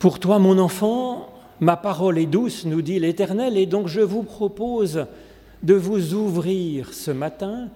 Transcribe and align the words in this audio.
Pour 0.00 0.18
toi, 0.18 0.38
mon 0.38 0.58
enfant, 0.58 1.28
ma 1.60 1.76
parole 1.76 2.16
est 2.16 2.24
douce, 2.24 2.64
nous 2.64 2.80
dit 2.80 2.98
l'Éternel, 2.98 3.58
et 3.58 3.66
donc 3.66 3.86
je 3.86 4.00
vous 4.00 4.22
propose 4.22 5.04
de 5.62 5.74
vous 5.74 6.14
ouvrir 6.14 6.94
ce 6.94 7.10
matin 7.10 7.68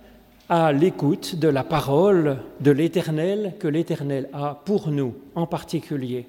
à 0.48 0.72
l'écoute 0.72 1.36
de 1.36 1.48
la 1.48 1.64
parole 1.64 2.38
de 2.60 2.70
l'Éternel 2.70 3.52
que 3.58 3.68
l'Éternel 3.68 4.30
a 4.32 4.58
pour 4.64 4.88
nous 4.88 5.12
en 5.34 5.46
particulier. 5.46 6.26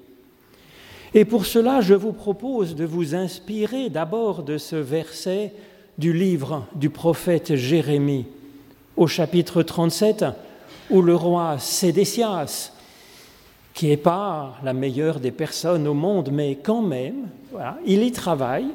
Et 1.14 1.24
pour 1.24 1.46
cela, 1.46 1.80
je 1.80 1.94
vous 1.94 2.12
propose 2.12 2.74
de 2.74 2.84
vous 2.84 3.14
inspirer 3.14 3.88
d'abord 3.88 4.42
de 4.42 4.58
ce 4.58 4.76
verset 4.76 5.54
du 5.96 6.12
livre 6.12 6.66
du 6.74 6.90
prophète 6.90 7.54
Jérémie 7.54 8.26
au 8.98 9.06
chapitre 9.06 9.62
37, 9.62 10.26
où 10.90 11.00
le 11.00 11.14
roi 11.14 11.56
Sédécias, 11.58 12.75
qui 13.76 13.88
n'est 13.88 13.98
pas 13.98 14.54
la 14.64 14.72
meilleure 14.72 15.20
des 15.20 15.30
personnes 15.30 15.86
au 15.86 15.92
monde, 15.92 16.30
mais 16.32 16.56
quand 16.56 16.80
même, 16.80 17.28
il 17.84 18.02
y 18.02 18.10
travaille, 18.10 18.68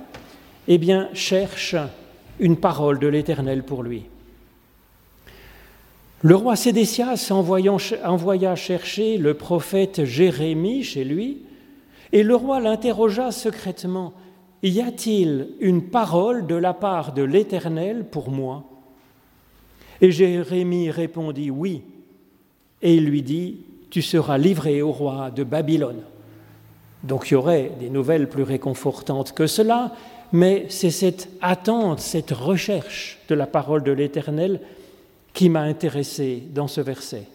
eh 0.68 0.78
bien, 0.78 1.10
cherche 1.14 1.76
une 2.40 2.56
parole 2.56 3.00
de 3.00 3.08
l'Éternel 3.08 3.64
pour 3.64 3.82
lui. 3.82 4.04
Le 6.22 6.36
roi 6.36 6.56
Sédécias 6.56 7.32
envoya 7.32 8.56
chercher 8.56 9.18
le 9.18 9.34
prophète 9.34 10.06
Jérémie 10.06 10.84
chez 10.84 11.04
lui, 11.04 11.40
et 12.12 12.22
le 12.22 12.36
roi 12.36 12.60
l'interrogea 12.60 13.32
secrètement, 13.32 14.14
Y 14.62 14.82
a-t-il 14.82 15.48
une 15.62 15.82
parole 15.82 16.46
de 16.46 16.54
la 16.54 16.76
part 16.76 17.14
de 17.14 17.24
l'Éternel 17.24 18.06
pour 18.06 18.30
moi? 18.30 18.66
Et 20.00 20.12
Jérémie 20.12 20.92
répondit, 20.92 21.50
Oui. 21.50 21.82
Et 22.84 22.94
il 22.94 23.06
lui 23.06 23.24
dit, 23.24 23.58
Tu 23.92 24.02
seras 24.02 24.40
livré 24.40 24.82
au 24.82 24.92
roi 24.92 25.30
de 25.30 25.44
Babylone. 25.44 26.02
Donc 27.04 27.30
il 27.30 27.34
y 27.34 27.38
aurait 27.38 27.72
des 27.80 27.90
nouvelles 27.90 28.30
plus 28.30 28.44
réconfortantes 28.44 29.34
que 29.34 29.46
cela, 29.46 29.92
mais 30.32 30.66
c'est 30.70 30.92
cette 30.92 31.30
attente, 31.42 32.00
cette 32.00 32.32
recherche 32.32 33.20
de 33.28 33.36
la 33.36 33.48
parole 33.48 33.84
de 33.84 33.92
l'Éternel 33.92 34.62
qui 35.34 35.50
m'a 35.50 35.62
intéressé 35.62 36.44
dans 36.54 36.68
ce 36.68 36.82
verset. 36.82 37.28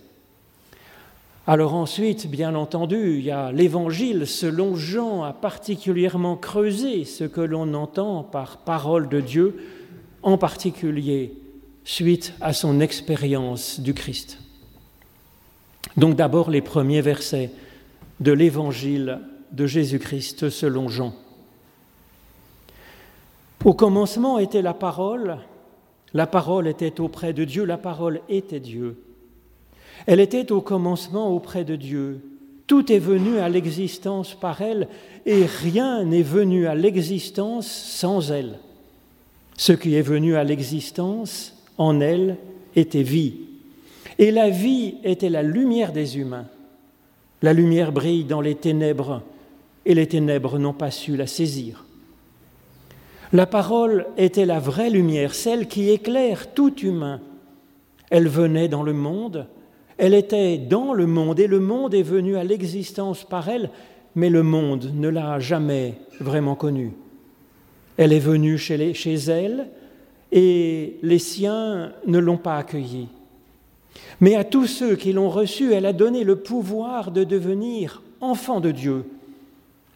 Alors 1.47 1.75
ensuite, 1.75 2.29
bien 2.29 2.55
entendu, 2.55 3.19
il 3.19 3.25
y 3.25 3.31
a 3.31 3.53
l'Évangile 3.53 4.27
selon 4.27 4.75
Jean 4.75 5.23
a 5.23 5.33
particulièrement 5.33 6.37
creusé 6.37 7.05
ce 7.05 7.23
que 7.23 7.41
l'on 7.41 7.73
entend 7.75 8.25
par 8.25 8.59
parole 8.59 9.09
de 9.09 9.21
Dieu, 9.21 9.57
en 10.23 10.39
particulier 10.39 11.35
suite 11.85 12.35
à 12.41 12.53
son 12.53 12.81
expérience 12.81 13.79
du 13.79 13.95
Christ. 13.95 14.39
Donc 15.97 16.17
d'abord 16.17 16.51
les 16.51 16.61
premiers 16.61 17.01
versets 17.01 17.51
de 18.21 18.33
l'Évangile 18.33 19.21
de 19.53 19.67
Jésus-Christ 19.67 20.51
selon 20.51 20.89
Jean. 20.89 21.15
Au 23.65 23.75
commencement 23.75 24.39
était 24.39 24.63
la 24.63 24.75
parole, 24.75 25.39
la 26.15 26.27
parole 26.27 26.69
était 26.69 27.01
auprès 27.01 27.33
de 27.33 27.45
Dieu, 27.45 27.65
la 27.65 27.79
parole 27.79 28.21
était 28.29 28.61
Dieu. 28.61 29.03
Elle 30.07 30.21
était 30.21 30.53
au 30.53 30.61
commencement 30.61 31.35
auprès 31.35 31.65
de 31.65 31.75
Dieu. 31.77 32.21
Tout 32.67 32.93
est 32.93 32.99
venu 32.99 33.39
à 33.39 33.49
l'existence 33.49 34.35
par 34.35 34.61
elle 34.61 34.89
et 35.25 35.47
rien 35.47 36.05
n'est 36.05 36.23
venu 36.23 36.67
à 36.67 36.75
l'existence 36.75 37.67
sans 37.67 38.31
elle. 38.31 38.59
Ce 39.57 39.73
qui 39.73 39.95
est 39.95 40.03
venu 40.03 40.37
à 40.37 40.45
l'existence 40.45 41.55
en 41.79 42.01
elle 42.01 42.37
était 42.75 43.03
vie. 43.03 43.35
Et 44.19 44.31
la 44.31 44.51
vie 44.51 44.97
était 45.05 45.29
la 45.29 45.43
lumière 45.43 45.93
des 45.93 46.19
humains. 46.19 46.47
La 47.43 47.53
lumière 47.53 47.93
brille 47.93 48.25
dans 48.25 48.41
les 48.41 48.55
ténèbres 48.55 49.23
et 49.85 49.95
les 49.95 50.07
ténèbres 50.07 50.59
n'ont 50.59 50.73
pas 50.73 50.91
su 50.91 51.17
la 51.17 51.27
saisir. 51.27 51.85
La 53.33 53.47
parole 53.47 54.07
était 54.17 54.47
la 54.47 54.59
vraie 54.59 54.91
lumière, 54.91 55.35
celle 55.35 55.67
qui 55.69 55.91
éclaire 55.91 56.53
tout 56.55 56.75
humain. 56.81 57.21
Elle 58.11 58.29
venait 58.29 58.69
dans 58.69 58.83
le 58.83 58.93
monde, 58.93 59.47
elle 59.99 60.15
était 60.15 60.59
dans 60.59 60.93
le 60.93 61.07
monde 61.07 61.41
et 61.41 61.47
le 61.47 61.61
monde 61.61 61.95
est 61.95 62.03
venu 62.03 62.37
à 62.37 62.45
l'existence 62.45 63.25
par 63.25 63.49
elle, 63.49 63.71
mais 64.15 64.31
le 64.31 64.43
monde 64.43 64.93
ne 64.95 65.09
l'a 65.09 65.39
jamais 65.39 65.95
vraiment 66.21 66.55
connue. 66.55 66.93
Elle 67.97 68.13
est 68.13 68.21
venue 68.21 68.59
chez, 68.59 68.93
elle 69.29 69.69
et 70.33 70.99
les 71.03 71.19
siens 71.19 71.93
ne 72.07 72.19
l'ont 72.19 72.37
pas 72.37 72.59
accueillie. 72.59 73.09
Mais 74.21 74.35
à 74.35 74.45
tous 74.45 74.67
ceux 74.67 74.97
qui 74.97 75.13
l'ont 75.13 75.31
reçue, 75.31 75.73
elle 75.73 75.87
a 75.87 75.93
donné 75.93 76.25
le 76.25 76.37
pouvoir 76.37 77.11
de 77.11 77.25
devenir 77.25 78.03
enfants 78.21 78.61
de 78.61 78.71
Dieu, 78.71 79.05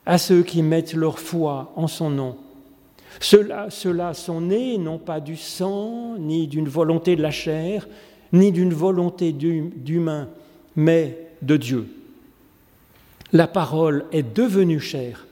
à 0.07 0.19
ceux 0.19 0.43
qui 0.43 0.63
mettent 0.63 0.95
leur 0.95 1.19
foi 1.19 1.73
en 1.77 1.87
son 1.87 2.11
nom. 2.11 2.37
Ceux-là 3.21 4.15
sont 4.15 4.41
nés 4.41 4.79
non 4.79 4.99
pas 4.99 5.21
du 5.21 5.37
sang, 5.37 6.17
ni 6.19 6.47
d'une 6.47 6.69
volonté 6.69 7.17
de 7.17 7.23
la 7.23 7.31
chair, 7.31 7.89
ni 8.33 8.53
d'une 8.53 8.73
volonté 8.73 9.33
d'humain, 9.33 10.29
mais 10.77 11.29
de 11.43 11.57
Dieu. 11.57 11.89
La 13.33 13.47
parole 13.47 14.05
est 14.13 14.35
devenue 14.35 14.81
chair. 14.81 15.27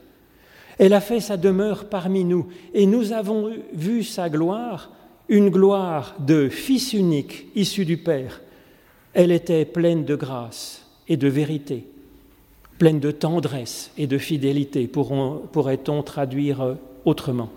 Elle 0.78 0.93
a 0.93 1.01
fait 1.01 1.21
sa 1.21 1.37
demeure 1.37 1.87
parmi 1.87 2.25
nous 2.25 2.47
et 2.73 2.87
nous 2.87 3.12
avons 3.12 3.51
vu 3.73 4.05
sa 4.05 4.31
gloire, 4.31 4.91
une 5.28 5.51
gloire 5.51 6.15
de 6.21 6.49
Fils 6.49 6.93
unique 6.93 7.49
issu 7.57 7.84
du 7.84 7.97
Père. 7.97 8.41
Elle 9.15 9.33
était 9.33 9.65
pleine 9.65 10.05
de 10.05 10.15
grâce 10.15 10.85
et 11.09 11.17
de 11.17 11.29
vérité, 11.29 11.87
pleine 12.79 13.01
de 13.01 13.11
tendresse 13.11 13.91
et 13.97 14.07
de 14.07 14.19
fidélité, 14.19 14.87
pourrait-on 14.87 16.03
traduire 16.03 16.77
autrement. 17.05 17.51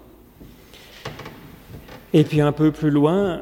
Et 2.14 2.24
puis 2.24 2.42
un 2.42 2.52
peu 2.52 2.72
plus 2.72 2.90
loin, 2.90 3.42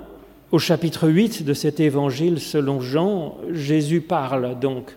au 0.52 0.60
chapitre 0.60 1.08
8 1.08 1.44
de 1.44 1.54
cet 1.54 1.80
évangile 1.80 2.40
selon 2.40 2.82
Jean, 2.82 3.38
Jésus 3.52 4.02
parle 4.02 4.60
donc 4.60 4.96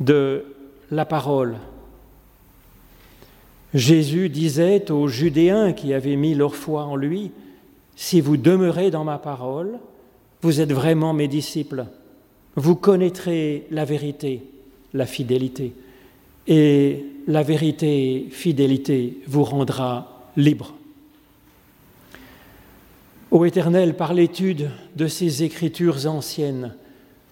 de 0.00 0.44
la 0.90 1.04
parole. 1.04 1.56
Jésus 3.74 4.28
disait 4.28 4.90
aux 4.90 5.08
Judéens 5.08 5.72
qui 5.72 5.92
avaient 5.92 6.16
mis 6.16 6.34
leur 6.34 6.54
foi 6.54 6.84
en 6.84 6.96
lui, 6.96 7.30
Si 7.96 8.20
vous 8.20 8.36
demeurez 8.36 8.90
dans 8.90 9.04
ma 9.04 9.18
parole, 9.18 9.78
vous 10.42 10.60
êtes 10.60 10.72
vraiment 10.72 11.12
mes 11.12 11.28
disciples. 11.28 11.86
Vous 12.56 12.76
connaîtrez 12.76 13.66
la 13.70 13.84
vérité, 13.84 14.42
la 14.92 15.06
fidélité. 15.06 15.72
Et 16.46 17.04
la 17.26 17.42
vérité, 17.42 18.28
fidélité, 18.30 19.18
vous 19.26 19.44
rendra 19.44 20.30
libre. 20.36 20.74
Ô 23.30 23.44
Éternel, 23.44 23.96
par 23.96 24.14
l'étude 24.14 24.70
de 24.94 25.08
ces 25.08 25.42
écritures 25.42 26.06
anciennes, 26.06 26.74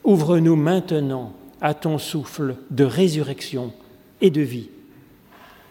ouvre-nous 0.03 0.57
maintenant 0.57 1.33
à 1.61 1.75
ton 1.75 1.99
souffle 1.99 2.57
de 2.71 2.85
résurrection 2.85 3.73
et 4.21 4.31
de 4.31 4.41
vie. 4.41 4.69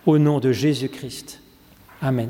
Au 0.05 0.17
nom 0.17 0.39
de 0.39 0.51
Jésus-Christ. 0.51 1.41
Amen. 2.01 2.29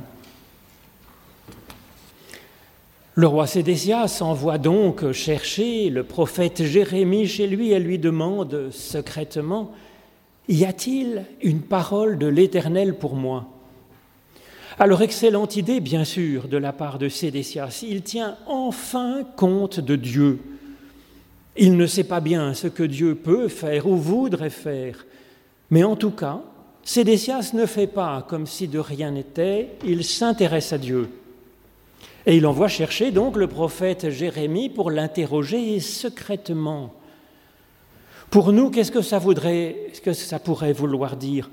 Le 3.16 3.28
roi 3.28 3.46
Sédécias 3.46 4.20
envoie 4.22 4.58
donc 4.58 5.12
chercher 5.12 5.90
le 5.90 6.06
prophète 6.06 6.64
Jérémie 6.64 7.28
chez 7.28 7.46
lui 7.46 7.74
et 7.74 7.80
lui 7.80 8.00
demande 8.00 8.70
secrètement 8.72 9.72
Y 10.48 10.64
a-t-il 10.64 11.26
une 11.42 11.60
parole 11.60 12.18
de 12.18 12.28
l'Éternel 12.28 12.96
pour 12.96 13.16
moi? 13.16 13.48
Alors, 14.80 15.02
excellente 15.02 15.58
idée, 15.58 15.82
bien 15.82 16.06
sûr, 16.06 16.48
de 16.48 16.56
la 16.56 16.72
part 16.72 17.00
de 17.00 17.10
Sédécias. 17.10 17.84
Il 17.86 18.02
tient 18.02 18.38
enfin 18.48 19.24
compte 19.36 19.82
de 19.82 19.98
Dieu. 19.98 20.40
Il 21.58 21.76
ne 21.76 21.88
sait 21.88 22.06
pas 22.06 22.22
bien 22.22 22.54
ce 22.54 22.68
que 22.68 22.84
Dieu 22.84 23.16
peut 23.16 23.50
faire 23.50 23.88
ou 23.88 23.98
voudrait 23.98 24.50
faire. 24.50 25.06
Mais 25.70 25.84
en 25.84 25.98
tout 25.98 26.12
cas, 26.12 26.40
Sédécias 26.82 27.52
ne 27.54 27.66
fait 27.66 27.88
pas 27.88 28.26
comme 28.26 28.48
si 28.48 28.70
de 28.70 28.80
rien 28.80 29.12
n'était, 29.12 29.72
il 29.86 30.06
s'intéresse 30.06 30.72
à 30.72 30.78
Dieu. 30.78 31.10
Et 32.26 32.38
il 32.38 32.46
envoie 32.46 32.68
chercher 32.68 33.12
donc 33.12 33.36
le 33.36 33.48
prophète 33.48 34.10
Jérémie 34.10 34.70
pour 34.70 34.92
l'interroger 34.92 35.80
secrètement. 35.80 36.94
Pour 38.30 38.54
nous, 38.54 38.70
qu'est-ce 38.70 38.92
que 38.92 39.02
ça 39.02 39.20
voudrait, 39.20 39.92
que 40.04 40.14
ça 40.14 40.40
pourrait 40.40 40.74
vouloir 40.74 41.18
dire? 41.18 41.50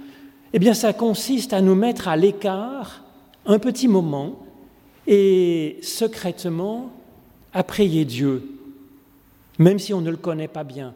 Eh 0.52 0.58
bien, 0.58 0.74
ça 0.74 0.92
consiste 0.92 1.52
à 1.52 1.60
nous 1.60 1.74
mettre 1.74 2.08
à 2.08 2.16
l'écart 2.16 3.04
un 3.46 3.58
petit 3.58 3.88
moment 3.88 4.38
et 5.06 5.78
secrètement 5.82 6.92
à 7.52 7.62
prier 7.62 8.04
Dieu, 8.04 8.46
même 9.58 9.78
si 9.78 9.94
on 9.94 10.00
ne 10.02 10.10
le 10.10 10.16
connaît 10.16 10.48
pas 10.48 10.64
bien, 10.64 10.94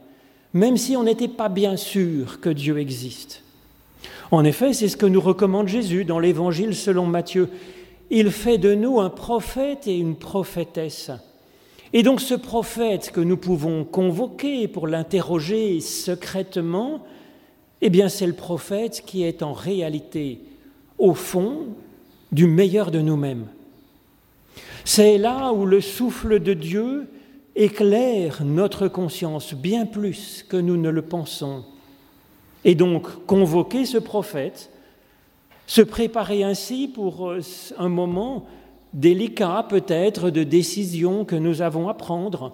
même 0.53 0.77
si 0.77 0.97
on 0.97 1.03
n'était 1.03 1.29
pas 1.29 1.49
bien 1.49 1.77
sûr 1.77 2.41
que 2.41 2.51
Dieu 2.51 2.79
existe. 2.79 3.43
En 4.31 4.45
effet, 4.45 4.73
c'est 4.75 4.89
ce 4.89 4.97
que 4.97 5.07
nous 5.07 5.21
recommande 5.21 5.69
Jésus 5.69 6.05
dans 6.05 6.19
l'Évangile 6.19 6.75
selon 6.75 7.07
Matthieu. 7.07 7.49
Il 8.14 8.31
fait 8.31 8.59
de 8.59 8.75
nous 8.75 9.00
un 9.00 9.09
prophète 9.09 9.87
et 9.87 9.97
une 9.97 10.17
prophétesse. 10.17 11.11
Et 11.94 12.03
donc 12.03 12.20
ce 12.20 12.35
prophète 12.35 13.11
que 13.11 13.23
nous 13.23 13.38
pouvons 13.38 13.85
convoquer 13.85 14.69
pour 14.69 14.87
l'interroger 14.87 15.81
secrètement, 15.81 17.06
eh 17.81 17.88
bien 17.88 18.11
c'est 18.11 18.26
le 18.26 18.35
prophète 18.35 19.03
qui 19.06 19.23
est 19.23 19.43
en 19.43 19.55
réalité 19.55 20.41
au 20.99 21.14
fond 21.14 21.69
du 22.32 22.47
meilleur 22.47 22.91
de 22.91 23.00
nous-mêmes. 23.00 23.47
C'est 24.85 25.17
là 25.17 25.55
où 25.55 25.64
le 25.64 25.81
souffle 25.81 26.38
de 26.38 26.53
Dieu 26.53 27.09
éclaire 27.56 28.44
notre 28.44 28.88
conscience 28.88 29.55
bien 29.55 29.87
plus 29.87 30.44
que 30.47 30.59
nous 30.59 30.76
ne 30.76 30.91
le 30.91 31.03
pensons. 31.03 31.64
Et 32.67 32.75
donc 32.75 33.25
convoquer 33.25 33.87
ce 33.87 33.97
prophète, 33.97 34.70
se 35.67 35.82
préparer 35.82 36.43
ainsi 36.43 36.88
pour 36.88 37.31
euh, 37.31 37.41
un 37.79 37.88
moment 37.88 38.47
délicat 38.93 39.67
peut-être 39.69 40.31
de 40.31 40.43
décision 40.43 41.25
que 41.25 41.37
nous 41.37 41.62
avons 41.62 41.88
à 41.88 41.94
prendre, 41.94 42.53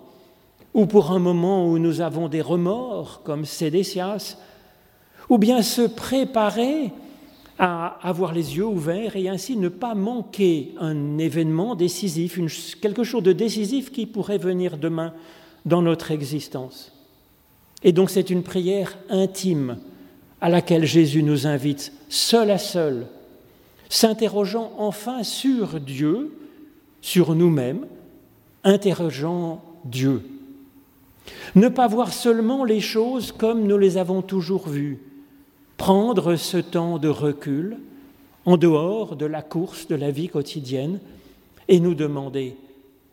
ou 0.74 0.86
pour 0.86 1.10
un 1.10 1.18
moment 1.18 1.66
où 1.66 1.78
nous 1.78 2.00
avons 2.00 2.28
des 2.28 2.40
remords 2.40 3.22
comme 3.24 3.44
Sédécias, 3.44 4.36
ou 5.28 5.38
bien 5.38 5.62
se 5.62 5.82
préparer 5.82 6.92
à 7.58 7.98
avoir 8.02 8.32
les 8.32 8.56
yeux 8.56 8.66
ouverts 8.66 9.16
et 9.16 9.28
ainsi 9.28 9.56
ne 9.56 9.68
pas 9.68 9.94
manquer 9.94 10.74
un 10.78 11.18
événement 11.18 11.74
décisif, 11.74 12.38
quelque 12.80 13.02
chose 13.02 13.24
de 13.24 13.32
décisif 13.32 13.90
qui 13.90 14.06
pourrait 14.06 14.38
venir 14.38 14.78
demain 14.78 15.12
dans 15.66 15.82
notre 15.82 16.12
existence. 16.12 16.92
Et 17.82 17.92
donc 17.92 18.10
c'est 18.10 18.30
une 18.30 18.44
prière 18.44 18.96
intime 19.10 19.78
à 20.40 20.48
laquelle 20.48 20.84
Jésus 20.84 21.22
nous 21.22 21.46
invite, 21.46 21.92
seul 22.08 22.50
à 22.50 22.58
seul, 22.58 23.06
s'interrogeant 23.88 24.72
enfin 24.78 25.22
sur 25.22 25.80
Dieu, 25.80 26.32
sur 27.00 27.34
nous-mêmes, 27.34 27.86
interrogeant 28.64 29.62
Dieu. 29.84 30.22
Ne 31.54 31.68
pas 31.68 31.86
voir 31.88 32.12
seulement 32.12 32.64
les 32.64 32.80
choses 32.80 33.32
comme 33.32 33.66
nous 33.66 33.78
les 33.78 33.96
avons 33.96 34.22
toujours 34.22 34.68
vues, 34.68 34.98
prendre 35.76 36.36
ce 36.36 36.58
temps 36.58 36.98
de 36.98 37.08
recul 37.08 37.78
en 38.44 38.56
dehors 38.56 39.16
de 39.16 39.26
la 39.26 39.42
course 39.42 39.86
de 39.88 39.94
la 39.94 40.10
vie 40.10 40.28
quotidienne 40.28 41.00
et 41.68 41.80
nous 41.80 41.94
demander, 41.94 42.56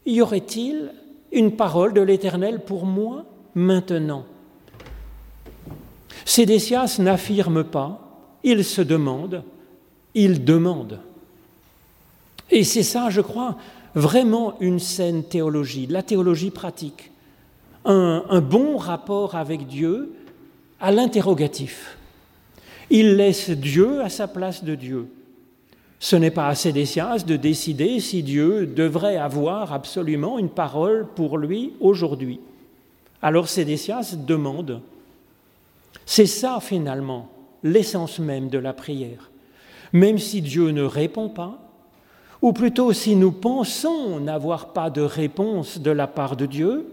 y 0.05 0.21
aurait-il 0.21 0.91
une 1.31 1.55
parole 1.55 1.93
de 1.93 2.01
l'Éternel 2.01 2.61
pour 2.65 2.85
moi 2.85 3.25
maintenant? 3.53 4.25
Sédécias 6.25 6.97
n'affirme 6.99 7.63
pas, 7.63 8.01
il 8.43 8.65
se 8.65 8.81
demande, 8.81 9.43
il 10.15 10.43
demande. 10.43 10.99
Et 12.49 12.63
c'est 12.63 12.83
ça, 12.83 13.09
je 13.11 13.21
crois, 13.21 13.55
vraiment 13.93 14.55
une 14.59 14.79
saine 14.79 15.23
théologie, 15.23 15.87
la 15.87 16.01
théologie 16.03 16.49
pratique, 16.49 17.11
un, 17.85 18.23
un 18.27 18.41
bon 18.41 18.77
rapport 18.77 19.35
avec 19.35 19.67
Dieu 19.67 20.13
à 20.79 20.91
l'interrogatif. 20.91 21.97
Il 22.89 23.15
laisse 23.15 23.51
Dieu 23.51 24.01
à 24.01 24.09
sa 24.09 24.27
place 24.27 24.63
de 24.63 24.75
Dieu. 24.75 25.07
Ce 25.99 26.15
n'est 26.15 26.31
pas 26.31 26.47
à 26.47 26.55
Sédécias 26.55 27.19
de 27.25 27.35
décider 27.35 27.99
si 27.99 28.21
Dieu 28.21 28.65
devrait 28.65 29.17
avoir 29.17 29.73
absolument 29.73 30.39
une 30.39 30.49
parole 30.49 31.07
pour 31.15 31.37
lui 31.37 31.73
aujourd'hui. 31.79 32.39
Alors 33.21 33.47
Sédécias 33.47 34.15
demande. 34.15 34.81
C'est 36.05 36.25
ça 36.25 36.59
finalement 36.61 37.29
l'essence 37.63 38.19
même 38.19 38.49
de 38.49 38.57
la 38.57 38.73
prière. 38.73 39.31
Même 39.93 40.17
si 40.17 40.41
Dieu 40.41 40.71
ne 40.71 40.83
répond 40.83 41.29
pas, 41.29 41.59
ou 42.41 42.53
plutôt 42.53 42.93
si 42.93 43.15
nous 43.15 43.31
pensons 43.31 44.19
n'avoir 44.19 44.73
pas 44.73 44.89
de 44.89 45.01
réponse 45.01 45.79
de 45.79 45.91
la 45.91 46.07
part 46.07 46.35
de 46.35 46.45
Dieu, 46.45 46.87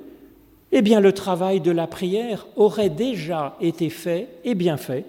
eh 0.71 0.83
bien 0.83 1.01
le 1.01 1.13
travail 1.13 1.61
de 1.61 1.71
la 1.71 1.87
prière 1.87 2.47
aurait 2.57 2.91
déjà 2.91 3.57
été 3.61 3.91
fait 3.91 4.29
et 4.45 4.55
bien 4.55 4.77
fait 4.77 5.05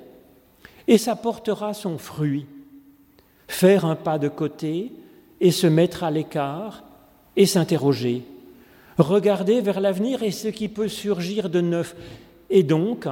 et 0.88 0.98
ça 0.98 1.16
portera 1.16 1.74
son 1.74 1.98
fruit. 1.98 2.46
Faire 3.48 3.86
un 3.86 3.96
pas 3.96 4.18
de 4.18 4.28
côté 4.28 4.92
et 5.40 5.52
se 5.52 5.68
mettre 5.68 6.04
à 6.04 6.12
l'écart 6.12 6.84
et 7.36 7.46
s'interroger. 7.46 8.24
Regarder 8.98 9.62
vers 9.62 9.80
l'avenir 9.80 10.24
et 10.24 10.32
ce 10.32 10.48
qui 10.48 10.68
peut 10.68 10.88
surgir 10.88 11.50
de 11.50 11.62
neuf. 11.62 11.96
Et 12.50 12.64
donc, 12.64 13.08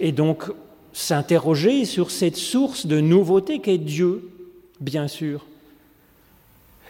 et 0.00 0.12
donc 0.12 0.44
s'interroger 0.92 1.84
sur 1.84 2.10
cette 2.10 2.36
source 2.36 2.86
de 2.86 3.00
nouveauté 3.00 3.60
qu'est 3.60 3.78
Dieu, 3.78 4.30
bien 4.80 5.08
sûr. 5.08 5.46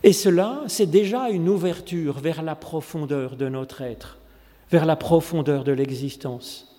Et 0.02 0.12
cela, 0.12 0.62
c'est 0.66 0.90
déjà 0.90 1.30
une 1.30 1.48
ouverture 1.48 2.18
vers 2.18 2.42
la 2.42 2.56
profondeur 2.56 3.36
de 3.36 3.48
notre 3.48 3.82
être, 3.82 4.18
vers 4.70 4.84
la 4.84 4.96
profondeur 4.96 5.62
de 5.62 5.72
l'existence, 5.72 6.74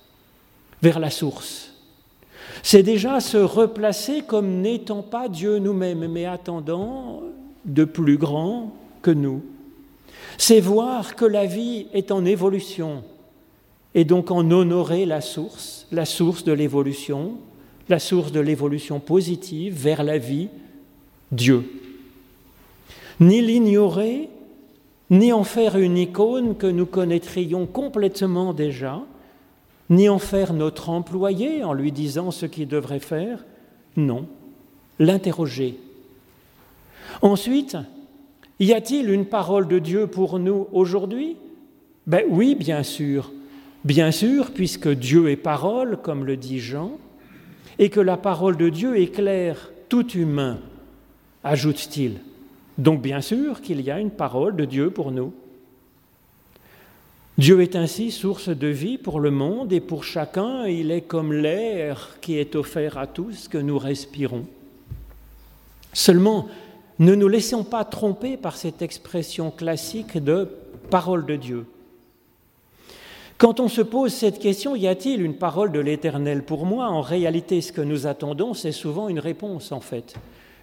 vers 0.81 0.99
la 0.99 1.09
source. 1.09 1.73
C'est 2.61 2.83
déjà 2.83 3.21
se 3.21 3.37
replacer 3.37 4.23
comme 4.23 4.61
n'étant 4.61 5.01
pas 5.01 5.29
Dieu 5.29 5.59
nous-mêmes, 5.59 6.07
mais 6.07 6.25
attendant 6.25 7.23
de 7.63 7.85
plus 7.85 8.17
grand 8.17 8.75
que 9.01 9.11
nous. 9.11 9.41
C'est 10.37 10.59
voir 10.59 11.15
que 11.15 11.25
la 11.25 11.45
vie 11.45 11.87
est 11.93 12.11
en 12.11 12.25
évolution 12.25 13.03
et 13.95 14.05
donc 14.05 14.31
en 14.31 14.49
honorer 14.49 15.05
la 15.05 15.21
source, 15.21 15.87
la 15.91 16.05
source 16.05 16.43
de 16.43 16.51
l'évolution, 16.51 17.37
la 17.89 17.99
source 17.99 18.31
de 18.31 18.39
l'évolution 18.39 18.99
positive 18.99 19.75
vers 19.75 20.03
la 20.03 20.17
vie, 20.17 20.49
Dieu. 21.31 21.63
Ni 23.19 23.41
l'ignorer, 23.41 24.29
ni 25.09 25.31
en 25.31 25.43
faire 25.43 25.77
une 25.77 25.97
icône 25.97 26.55
que 26.55 26.67
nous 26.67 26.85
connaîtrions 26.85 27.65
complètement 27.65 28.53
déjà, 28.53 29.01
ni 29.89 30.09
en 30.09 30.19
faire 30.19 30.53
notre 30.53 30.89
employé 30.89 31.63
en 31.63 31.73
lui 31.73 31.91
disant 31.91 32.31
ce 32.31 32.45
qu'il 32.45 32.67
devrait 32.67 32.99
faire, 32.99 33.45
non, 33.95 34.25
l'interroger. 34.97 35.77
Ensuite, 37.21 37.77
y 38.59 38.73
a-t-il 38.73 39.09
une 39.11 39.25
parole 39.25 39.67
de 39.67 39.77
Dieu 39.77 40.07
pour 40.07 40.39
nous 40.39 40.67
aujourd'hui? 40.71 41.35
Ben 42.07 42.23
oui, 42.29 42.55
bien 42.55 42.81
sûr. 42.83 43.31
Bien 43.83 44.11
sûr, 44.11 44.51
puisque 44.51 44.89
Dieu 44.89 45.29
est 45.29 45.35
parole, 45.35 45.97
comme 46.01 46.25
le 46.25 46.37
dit 46.37 46.59
Jean, 46.59 46.97
et 47.79 47.89
que 47.89 47.99
la 47.99 48.17
parole 48.17 48.55
de 48.55 48.69
Dieu 48.69 48.97
éclaire 48.97 49.71
tout 49.89 50.09
humain, 50.11 50.59
ajoute-t-il. 51.43 52.19
Donc 52.77 53.01
bien 53.01 53.21
sûr 53.21 53.61
qu'il 53.61 53.81
y 53.81 53.91
a 53.91 53.99
une 53.99 54.11
parole 54.11 54.55
de 54.55 54.65
Dieu 54.65 54.89
pour 54.89 55.11
nous. 55.11 55.33
Dieu 57.37 57.61
est 57.61 57.75
ainsi 57.75 58.11
source 58.11 58.49
de 58.49 58.67
vie 58.67 58.97
pour 58.97 59.19
le 59.19 59.31
monde 59.31 59.73
et 59.73 59.79
pour 59.81 60.03
chacun, 60.03 60.65
il 60.65 60.91
est 60.91 61.01
comme 61.01 61.33
l'air 61.33 62.17
qui 62.21 62.37
est 62.37 62.55
offert 62.55 62.97
à 62.97 63.07
tous 63.07 63.47
que 63.47 63.57
nous 63.57 63.79
respirons. 63.79 64.45
Seulement, 65.93 66.47
ne 66.99 67.15
nous 67.15 67.27
laissons 67.27 67.63
pas 67.63 67.85
tromper 67.85 68.37
par 68.37 68.55
cette 68.55 68.81
expression 68.81 69.51
classique 69.51 70.23
de 70.23 70.47
parole 70.89 71.25
de 71.25 71.35
Dieu. 71.35 71.65
Quand 73.43 73.59
on 73.59 73.67
se 73.67 73.81
pose 73.81 74.13
cette 74.13 74.39
question, 74.39 74.73
y 74.73 74.87
a-t-il 74.87 75.21
une 75.21 75.35
parole 75.35 75.73
de 75.73 75.81
l'Éternel 75.81 76.43
pour 76.43 76.65
moi? 76.65 76.85
En 76.85 77.01
réalité, 77.01 77.59
ce 77.59 77.73
que 77.73 77.81
nous 77.81 78.07
attendons, 78.07 78.53
c'est 78.53 78.71
souvent 78.71 79.09
une 79.09 79.19
réponse, 79.19 79.73
en 79.73 79.81
fait. 79.81 80.13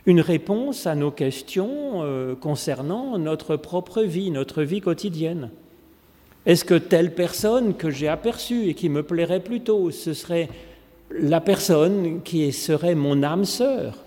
Une 0.06 0.22
réponse 0.22 0.86
à 0.86 0.94
nos 0.94 1.10
questions 1.10 2.02
euh, 2.02 2.34
concernant 2.34 3.18
notre 3.18 3.56
propre 3.56 4.00
vie, 4.00 4.30
notre 4.30 4.62
vie 4.62 4.80
quotidienne. 4.80 5.50
Est-ce 6.46 6.64
que 6.64 6.72
telle 6.72 7.14
personne 7.14 7.74
que 7.74 7.90
j'ai 7.90 8.08
aperçue 8.08 8.70
et 8.70 8.72
qui 8.72 8.88
me 8.88 9.02
plairait 9.02 9.40
plutôt, 9.40 9.90
ce 9.90 10.14
serait 10.14 10.48
la 11.10 11.42
personne 11.42 12.22
qui 12.22 12.50
serait 12.50 12.94
mon 12.94 13.22
âme 13.22 13.44
sœur? 13.44 13.98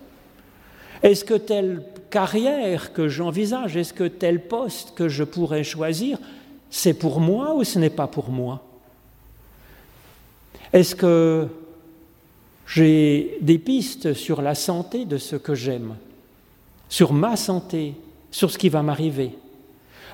Est-ce 1.04 1.26
que 1.26 1.36
telle 1.36 1.84
carrière 2.10 2.92
que 2.92 3.08
j'envisage, 3.08 3.78
est-ce 3.78 3.94
que 3.94 4.08
tel 4.08 4.48
poste 4.48 4.96
que 4.96 5.10
je 5.10 5.24
pourrais 5.24 5.64
choisir, 5.64 6.18
c'est 6.76 6.96
pour 6.96 7.20
moi 7.20 7.54
ou 7.54 7.64
ce 7.64 7.78
n'est 7.78 7.92
pas 7.92 8.08
pour 8.08 8.32
moi? 8.32 8.64
Est-ce 10.74 10.96
que 10.96 11.48
j'ai 12.66 13.38
des 13.42 13.60
pistes 13.60 14.16
sur 14.16 14.42
la 14.42 14.56
santé 14.56 15.06
de 15.06 15.20
ce 15.20 15.36
que 15.36 15.54
j'aime, 15.54 15.96
sur 16.90 17.14
ma 17.14 17.36
santé, 17.36 17.94
sur 18.32 18.50
ce 18.50 18.58
qui 18.58 18.70
va 18.70 18.82
m'arriver? 18.82 19.38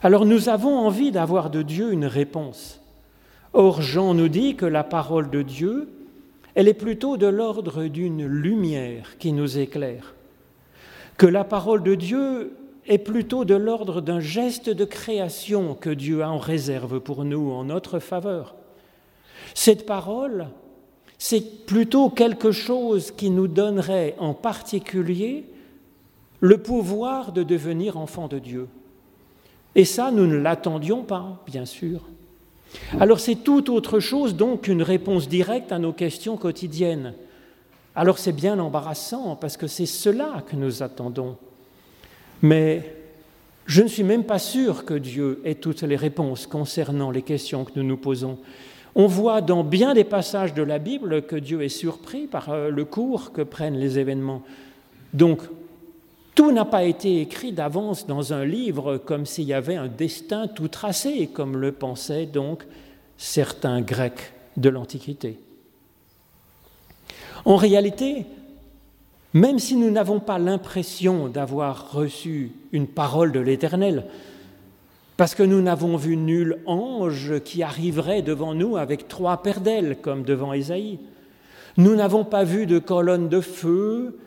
Alors 0.04 0.26
nous 0.26 0.50
avons 0.50 0.78
envie 0.78 1.12
d'avoir 1.12 1.50
de 1.50 1.62
Dieu 1.62 1.94
une 1.94 2.06
réponse. 2.06 2.82
Or 3.54 3.82
Jean 3.82 4.14
nous 4.14 4.28
dit 4.28 4.58
que 4.58 4.66
la 4.66 4.84
parole 4.84 5.30
de 5.30 5.42
Dieu, 5.42 5.88
elle 6.56 6.68
est 6.68 6.74
plutôt 6.74 7.16
de 7.16 7.28
l'ordre 7.28 7.86
d'une 7.86 8.26
lumière 8.26 9.18
qui 9.18 9.32
nous 9.32 9.60
éclaire, 9.60 10.14
que 11.16 11.26
la 11.26 11.46
parole 11.46 11.84
de 11.84 11.96
Dieu 11.96 12.52
est 12.90 12.98
plutôt 12.98 13.46
de 13.46 13.54
l'ordre 13.56 14.02
d'un 14.02 14.20
geste 14.20 14.70
de 14.70 14.84
création 14.84 15.76
que 15.76 15.92
Dieu 15.92 16.24
a 16.24 16.30
en 16.30 16.40
réserve 16.40 17.00
pour 17.00 17.24
nous 17.24 17.52
en 17.52 17.64
notre 17.64 18.00
faveur. 18.00 18.56
Cette 19.54 19.86
parole, 19.86 20.48
c'est 21.20 21.66
plutôt 21.66 22.10
quelque 22.10 22.52
chose 22.52 23.12
qui 23.12 23.30
nous 23.30 23.48
donnerait 23.48 24.16
en 24.18 24.34
particulier 24.34 25.46
le 26.40 26.58
pouvoir 26.58 27.32
de 27.32 27.44
devenir 27.44 27.96
enfant 27.96 28.28
de 28.28 28.40
Dieu. 28.40 28.68
Et 29.76 29.86
ça, 29.86 30.10
nous 30.12 30.26
ne 30.26 30.38
l'attendions 30.38 31.04
pas, 31.04 31.44
bien 31.46 31.66
sûr. 31.66 32.02
Alors 33.00 33.20
c'est 33.20 33.36
tout 33.36 33.72
autre 33.72 34.00
chose 34.00 34.36
donc 34.36 34.62
qu'une 34.62 34.84
réponse 34.84 35.28
directe 35.28 35.72
à 35.72 35.80
nos 35.80 35.94
questions 35.94 36.38
quotidiennes. 36.38 37.14
alors 37.96 38.20
c'est 38.20 38.32
bien 38.32 38.60
embarrassant 38.60 39.36
parce 39.36 39.58
que 39.58 39.66
c'est 39.68 39.88
cela 39.88 40.44
que 40.48 40.56
nous 40.56 40.84
attendons. 40.84 41.38
Mais 42.42 42.96
je 43.66 43.82
ne 43.82 43.88
suis 43.88 44.04
même 44.04 44.24
pas 44.24 44.40
sûr 44.40 44.86
que 44.86 44.94
Dieu 44.94 45.42
ait 45.46 45.56
toutes 45.56 45.84
les 45.84 45.96
réponses 45.96 46.48
concernant 46.48 47.12
les 47.12 47.22
questions 47.22 47.66
que 47.66 47.72
nous 47.76 47.84
nous 47.84 47.98
posons. 47.98 48.40
On 48.96 49.08
voit 49.08 49.42
dans 49.42 49.64
bien 49.64 49.94
des 49.94 50.04
passages 50.04 50.54
de 50.54 50.64
la 50.64 50.80
Bible 50.80 51.22
que 51.24 51.36
Dieu 51.36 51.62
est 51.62 51.70
surpris 51.70 52.26
par 52.26 52.50
euh, 52.50 52.70
le 52.70 52.86
cours 52.86 53.32
que 53.32 53.42
prennent 53.42 53.78
les 53.78 54.00
événements. 54.00 54.42
Donc, 55.14 55.42
tout 56.34 56.52
n'a 56.52 56.66
pas 56.66 56.84
été 56.84 57.22
écrit 57.22 57.52
d'avance 57.52 58.08
dans 58.08 58.34
un 58.34 58.46
livre 58.46 58.98
comme 58.98 59.26
s'il 59.26 59.46
y 59.46 59.54
avait 59.54 59.76
un 59.76 59.88
destin 59.88 60.48
tout 60.48 60.68
tracé, 60.68 61.28
comme 61.28 61.58
le 61.58 61.72
pensaient 61.72 62.26
donc 62.26 62.64
certains 63.18 63.82
Grecs 63.82 64.34
de 64.58 64.70
l'Antiquité. 64.70 65.38
En 67.46 67.56
réalité, 67.56 68.26
même 69.34 69.60
si 69.60 69.76
nous 69.76 69.92
n'avons 69.92 70.20
pas 70.20 70.40
l'impression 70.40 71.28
d'avoir 71.28 71.92
reçu 71.92 72.52
une 72.72 72.88
parole 72.88 73.32
de 73.32 73.40
l'Éternel, 73.40 74.06
parce 75.18 75.36
que 75.36 75.44
nous 75.44 75.62
n'avons 75.62 75.98
vu 75.98 76.16
nul 76.16 76.60
ange 76.66 77.40
qui 77.44 77.62
arriverait 77.62 78.22
devant 78.22 78.54
nous 78.54 78.78
avec 78.78 79.08
trois 79.08 79.44
paires 79.44 79.62
d'ailes, 79.62 79.98
comme 80.02 80.24
devant 80.24 80.54
Ésaïe. 80.54 80.98
Nous 81.78 81.96
n'avons 81.96 82.24
pas 82.24 82.44
vu 82.44 82.66
de 82.66 82.80
colonne 82.80 83.30
de 83.30 83.42
feu 83.42 84.18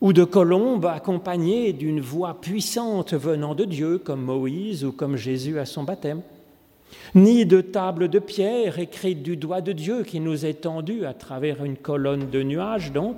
ou 0.00 0.12
de 0.12 0.24
colombe 0.24 0.86
accompagnée 0.86 1.72
d'une 1.72 2.00
voix 2.00 2.40
puissante 2.40 3.12
venant 3.12 3.54
de 3.54 3.64
Dieu, 3.64 3.98
comme 3.98 4.22
Moïse 4.22 4.84
ou 4.84 4.92
comme 4.92 5.16
Jésus 5.16 5.58
à 5.58 5.66
son 5.66 5.82
baptême, 5.82 6.22
ni 7.14 7.44
de 7.44 7.60
table 7.60 8.08
de 8.08 8.18
pierre 8.18 8.78
écrite 8.78 9.22
du 9.22 9.36
doigt 9.36 9.60
de 9.60 9.72
Dieu 9.72 10.04
qui 10.04 10.20
nous 10.20 10.46
est 10.46 10.62
tendue 10.62 11.06
à 11.06 11.12
travers 11.12 11.64
une 11.64 11.76
colonne 11.76 12.30
de 12.30 12.42
nuages, 12.42 12.92
donc, 12.92 13.16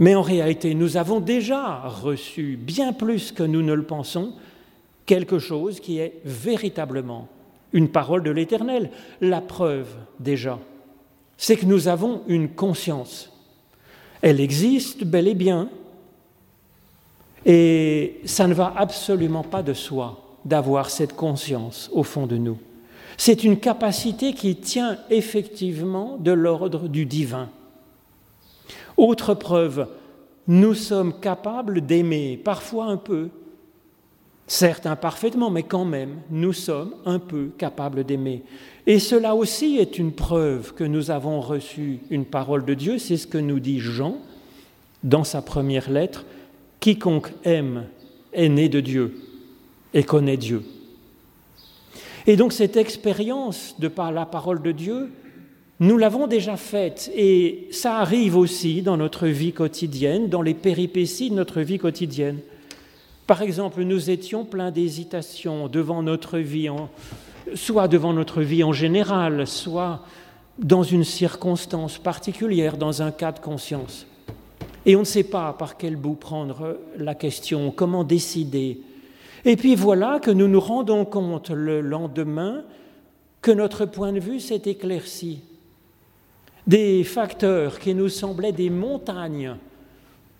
mais 0.00 0.14
en 0.14 0.22
réalité, 0.22 0.74
nous 0.74 0.96
avons 0.96 1.20
déjà 1.20 1.80
reçu, 1.80 2.58
bien 2.60 2.94
plus 2.94 3.32
que 3.32 3.42
nous 3.42 3.62
ne 3.62 3.74
le 3.74 3.82
pensons, 3.82 4.32
quelque 5.04 5.38
chose 5.38 5.78
qui 5.78 5.98
est 5.98 6.14
véritablement 6.24 7.28
une 7.74 7.90
parole 7.90 8.22
de 8.22 8.30
l'Éternel. 8.30 8.90
La 9.20 9.42
preuve, 9.42 9.88
déjà, 10.18 10.58
c'est 11.36 11.56
que 11.56 11.66
nous 11.66 11.86
avons 11.86 12.22
une 12.28 12.48
conscience. 12.48 13.30
Elle 14.22 14.40
existe 14.40 15.04
bel 15.04 15.28
et 15.28 15.34
bien, 15.34 15.68
et 17.44 18.20
ça 18.24 18.46
ne 18.46 18.54
va 18.54 18.72
absolument 18.76 19.42
pas 19.42 19.62
de 19.62 19.74
soi 19.74 20.38
d'avoir 20.46 20.88
cette 20.88 21.14
conscience 21.14 21.90
au 21.92 22.04
fond 22.04 22.26
de 22.26 22.38
nous. 22.38 22.58
C'est 23.18 23.44
une 23.44 23.60
capacité 23.60 24.32
qui 24.32 24.56
tient 24.56 24.96
effectivement 25.10 26.16
de 26.18 26.32
l'ordre 26.32 26.88
du 26.88 27.04
divin. 27.04 27.50
Autre 29.00 29.32
preuve, 29.32 29.86
nous 30.46 30.74
sommes 30.74 31.20
capables 31.20 31.80
d'aimer, 31.80 32.36
parfois 32.36 32.84
un 32.84 32.98
peu, 32.98 33.30
certes 34.46 34.84
imparfaitement, 34.84 35.48
mais 35.48 35.62
quand 35.62 35.86
même, 35.86 36.16
nous 36.30 36.52
sommes 36.52 36.94
un 37.06 37.18
peu 37.18 37.48
capables 37.56 38.04
d'aimer. 38.04 38.42
Et 38.86 38.98
cela 38.98 39.34
aussi 39.34 39.78
est 39.78 39.96
une 39.96 40.12
preuve 40.12 40.74
que 40.74 40.84
nous 40.84 41.10
avons 41.10 41.40
reçu 41.40 42.00
une 42.10 42.26
parole 42.26 42.66
de 42.66 42.74
Dieu, 42.74 42.98
c'est 42.98 43.16
ce 43.16 43.26
que 43.26 43.38
nous 43.38 43.58
dit 43.58 43.80
Jean 43.80 44.18
dans 45.02 45.24
sa 45.24 45.40
première 45.40 45.88
lettre, 45.88 46.26
quiconque 46.78 47.32
aime 47.44 47.86
est 48.34 48.50
né 48.50 48.68
de 48.68 48.80
Dieu 48.80 49.14
et 49.94 50.02
connaît 50.02 50.36
Dieu. 50.36 50.62
Et 52.26 52.36
donc 52.36 52.52
cette 52.52 52.76
expérience 52.76 53.76
de 53.78 53.88
par 53.88 54.12
la 54.12 54.26
parole 54.26 54.60
de 54.60 54.72
Dieu, 54.72 55.08
nous 55.80 55.96
l'avons 55.96 56.26
déjà 56.26 56.58
faite 56.58 57.10
et 57.16 57.66
ça 57.70 57.96
arrive 57.96 58.36
aussi 58.36 58.82
dans 58.82 58.98
notre 58.98 59.26
vie 59.26 59.54
quotidienne, 59.54 60.28
dans 60.28 60.42
les 60.42 60.52
péripéties 60.52 61.30
de 61.30 61.34
notre 61.34 61.62
vie 61.62 61.78
quotidienne. 61.78 62.38
Par 63.26 63.40
exemple, 63.40 63.82
nous 63.82 64.10
étions 64.10 64.44
pleins 64.44 64.70
d'hésitation 64.70 65.68
devant 65.68 66.02
notre 66.02 66.38
vie, 66.38 66.68
soit 67.54 67.88
devant 67.88 68.12
notre 68.12 68.42
vie 68.42 68.62
en 68.62 68.74
général, 68.74 69.46
soit 69.46 70.04
dans 70.58 70.82
une 70.82 71.04
circonstance 71.04 71.96
particulière, 71.96 72.76
dans 72.76 73.00
un 73.00 73.10
cas 73.10 73.32
de 73.32 73.38
conscience. 73.38 74.06
Et 74.84 74.96
on 74.96 75.00
ne 75.00 75.04
sait 75.04 75.24
pas 75.24 75.54
par 75.54 75.78
quel 75.78 75.96
bout 75.96 76.14
prendre 76.14 76.78
la 76.98 77.14
question, 77.14 77.70
comment 77.70 78.04
décider. 78.04 78.82
Et 79.46 79.56
puis 79.56 79.76
voilà 79.76 80.18
que 80.20 80.30
nous 80.30 80.48
nous 80.48 80.60
rendons 80.60 81.06
compte 81.06 81.48
le 81.48 81.80
lendemain 81.80 82.64
que 83.40 83.50
notre 83.50 83.86
point 83.86 84.12
de 84.12 84.20
vue 84.20 84.40
s'est 84.40 84.62
éclairci 84.66 85.40
des 86.70 87.02
facteurs 87.02 87.80
qui 87.80 87.96
nous 87.96 88.08
semblaient 88.08 88.52
des 88.52 88.70
montagnes, 88.70 89.56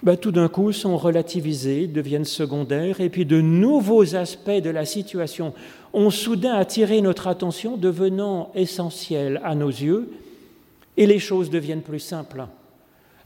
ben, 0.04 0.16
tout 0.16 0.30
d'un 0.30 0.46
coup 0.46 0.70
sont 0.70 0.96
relativisés, 0.96 1.88
deviennent 1.88 2.24
secondaires, 2.24 3.00
et 3.00 3.08
puis 3.08 3.26
de 3.26 3.40
nouveaux 3.40 4.14
aspects 4.14 4.48
de 4.62 4.70
la 4.70 4.84
situation 4.84 5.52
ont 5.92 6.10
soudain 6.10 6.54
attiré 6.54 7.00
notre 7.00 7.26
attention, 7.26 7.76
devenant 7.76 8.52
essentiels 8.54 9.40
à 9.42 9.56
nos 9.56 9.70
yeux, 9.70 10.12
et 10.96 11.04
les 11.04 11.18
choses 11.18 11.50
deviennent 11.50 11.82
plus 11.82 11.98
simples. 11.98 12.46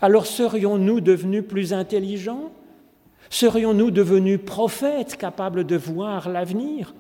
Alors 0.00 0.25
serions-nous 0.25 1.02
devenus 1.02 1.44
plus 1.46 1.75
intelligents? 1.75 2.52
Serions-nous 3.28 3.90
devenus 3.90 4.40
prophètes 4.44 5.18
capables 5.18 5.64
de 5.64 5.76
voir 5.76 6.30
l'avenir? 6.30 6.94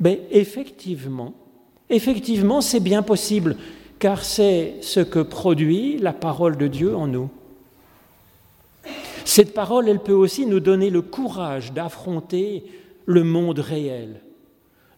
Ben 0.00 0.18
effectivement, 0.32 1.32
effectivement, 1.88 2.60
c'est 2.60 2.80
bien 2.80 3.02
possible 3.02 3.54
car 3.98 4.24
c'est 4.24 4.76
ce 4.80 5.00
que 5.00 5.20
produit 5.20 5.98
la 5.98 6.12
parole 6.12 6.56
de 6.56 6.68
Dieu 6.68 6.94
en 6.94 7.06
nous. 7.06 7.30
Cette 9.24 9.52
parole, 9.52 9.88
elle 9.88 9.98
peut 9.98 10.12
aussi 10.12 10.46
nous 10.46 10.60
donner 10.60 10.90
le 10.90 11.02
courage 11.02 11.72
d'affronter 11.72 12.64
le 13.06 13.24
monde 13.24 13.58
réel, 13.58 14.20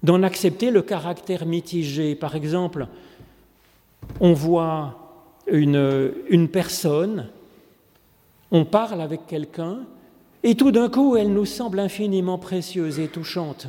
d'en 0.02 0.23
accepter 0.23 0.71
le 0.71 0.83
caractère 0.83 1.47
mitigé. 1.47 2.14
Par 2.14 2.37
exemple, 2.37 2.87
on 4.21 4.33
voit 4.33 4.99
une, 5.50 6.12
une 6.28 6.49
personne, 6.49 7.28
on 8.50 8.64
parle 8.64 9.00
avec 9.00 9.26
quelqu'un, 9.26 9.78
et 10.42 10.54
tout 10.54 10.71
d'un 10.71 10.88
coup, 10.88 11.16
elle 11.16 11.33
nous 11.33 11.45
semble 11.45 11.80
infiniment 11.80 12.38
précieuse 12.38 12.99
et 12.99 13.09
touchante. 13.09 13.66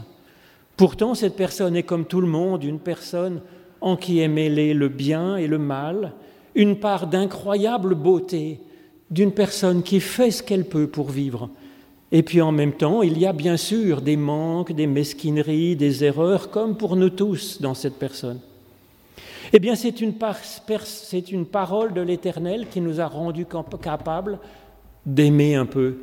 Pourtant, 0.78 1.16
cette 1.16 1.36
personne 1.36 1.76
est 1.76 1.84
comme 1.84 2.06
tout 2.06 2.22
le 2.22 2.28
monde, 2.28 2.64
une 2.64 2.80
personne 2.80 3.42
en 3.82 3.96
qui 3.96 4.20
est 4.20 4.28
mêlé 4.28 4.74
le 4.74 4.88
bien 4.88 5.36
et 5.36 5.48
le 5.48 5.58
mal, 5.58 6.14
une 6.56 6.78
part 6.78 7.08
d'incroyable 7.08 7.96
beauté 7.96 8.60
d'une 9.10 9.32
personne 9.32 9.84
qui 9.84 10.00
fait 10.00 10.32
ce 10.32 10.42
qu'elle 10.42 10.66
peut 10.66 10.88
pour 10.88 11.10
vivre. 11.10 11.50
Et 12.12 12.24
puis 12.24 12.42
en 12.42 12.52
même 12.52 12.74
temps, 12.74 13.02
il 13.02 13.18
y 13.18 13.26
a 13.26 13.34
bien 13.34 13.58
sûr 13.58 14.02
des 14.02 14.18
manques, 14.18 14.74
des 14.74 14.88
mesquineries, 14.88 15.76
des 15.76 16.04
erreurs, 16.04 16.50
comme 16.50 16.76
pour 16.76 16.96
nous 16.96 17.10
tous 17.10 17.62
dans 17.62 17.74
cette 17.74 17.96
personne. 17.96 18.40
Eh 19.54 19.60
bien, 19.60 19.76
c'est 19.76 20.00
une, 20.02 20.14
parole 21.46 21.94
de 21.94 22.02
l'Éternel 22.02 22.68
qui 22.70 22.80
nous 22.80 23.02
a 23.02 23.08
rendus 23.08 23.46
capables 23.82 24.40
d'aimer 25.06 25.56
un 25.56 25.66
peu, 25.66 25.98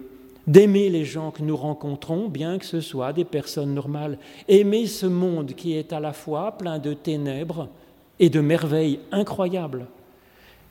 d'aimer 0.49 0.89
les 0.89 1.05
gens 1.05 1.31
que 1.31 1.43
nous 1.43 1.57
rencontrons, 1.57 2.29
bien 2.29 2.59
que 2.59 2.65
ce 2.65 2.81
soit 2.81 3.13
des 3.13 3.27
personnes 3.27 3.75
normales, 3.75 4.19
aimer 4.49 4.87
ce 4.87 5.05
monde 5.05 5.53
qui 5.55 5.75
est 5.75 5.93
à 5.93 6.01
la 6.01 6.15
fois 6.15 6.57
plein 6.57 6.79
de 6.79 6.95
ténèbres 6.95 7.69
et 8.19 8.31
de 8.31 8.41
merveilles 8.41 8.99
incroyables, 9.13 9.87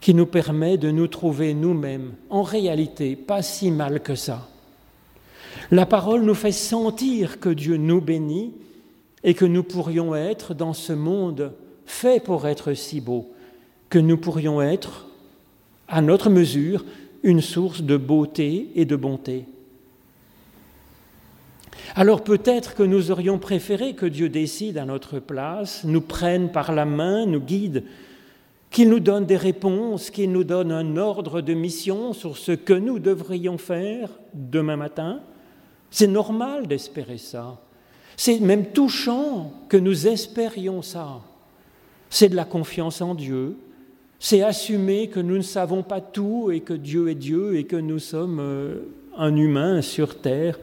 qui 0.02 0.16
nous 0.16 0.26
permet 0.26 0.78
de 0.78 0.90
nous 0.90 1.08
trouver 1.08 1.54
nous-mêmes, 1.54 2.14
en 2.32 2.42
réalité, 2.42 3.16
pas 3.16 3.44
si 3.44 3.70
mal 3.70 4.02
que 4.02 4.16
ça. 4.16 4.50
La 5.70 5.86
parole 5.86 6.24
nous 6.24 6.34
fait 6.34 6.52
sentir 6.52 7.40
que 7.40 7.50
Dieu 7.50 7.78
nous 7.78 8.02
bénit 8.02 8.54
et 9.24 9.36
que 9.36 9.46
nous 9.46 9.64
pourrions 9.64 10.16
être 10.16 10.56
dans 10.56 10.74
ce 10.74 10.94
monde 10.94 11.54
fait 11.86 12.24
pour 12.24 12.48
être 12.48 12.74
si 12.74 13.00
beau, 13.00 13.32
que 13.90 14.00
nous 14.00 14.18
pourrions 14.18 14.60
être, 14.60 15.08
à 15.88 16.02
notre 16.02 16.32
mesure, 16.32 16.84
une 17.22 17.42
source 17.42 17.84
de 17.84 17.96
beauté 17.96 18.70
et 18.76 18.86
de 18.86 18.96
bonté. 18.96 19.46
Alors 21.96 22.24
peut-être 22.24 22.76
que 22.76 22.84
nous 22.84 23.12
aurions 23.12 23.40
préféré 23.40 23.94
que 23.94 24.06
Dieu 24.06 24.30
décide 24.30 24.78
à 24.78 24.86
notre 24.86 25.20
place, 25.20 25.84
nous 25.84 26.02
prenne 26.02 26.52
par 26.52 26.72
la 26.72 26.86
main, 26.86 27.26
nous 27.26 27.40
guide, 27.40 27.84
qu'il 28.70 28.90
nous 28.90 29.00
donne 29.00 29.26
des 29.26 29.38
réponses, 29.38 30.10
qu'il 30.10 30.32
nous 30.32 30.44
donne 30.44 30.72
un 30.72 30.98
ordre 30.98 31.42
de 31.42 31.54
mission 31.54 32.14
sur 32.14 32.38
ce 32.38 32.52
que 32.52 32.74
nous 32.74 33.00
devrions 33.00 33.58
faire 33.58 34.10
demain 34.34 34.76
matin. 34.76 35.22
C'est 35.90 36.08
normal 36.08 36.68
d'espérer 36.68 37.18
ça. 37.18 37.60
C'est 38.18 38.40
même 38.40 38.68
touchant 38.68 39.54
que 39.70 39.78
nous 39.78 40.08
espérions 40.08 40.82
ça. 40.82 41.22
C'est 42.10 42.30
de 42.30 42.36
la 42.36 42.46
confiance 42.46 43.02
en 43.02 43.16
Dieu. 43.16 43.58
C'est 44.20 44.42
assumer 44.42 45.10
que 45.10 45.20
nous 45.20 45.38
ne 45.38 45.42
savons 45.42 45.84
pas 45.84 46.02
tout 46.02 46.50
et 46.52 46.62
que 46.62 46.74
Dieu 46.74 47.10
est 47.10 47.16
Dieu 47.16 47.56
et 47.56 47.66
que 47.66 47.76
nous 47.76 48.00
sommes 48.00 48.40
euh, 48.40 48.80
un 49.16 49.36
humain 49.36 49.82
sur 49.82 50.20
terre 50.20 50.60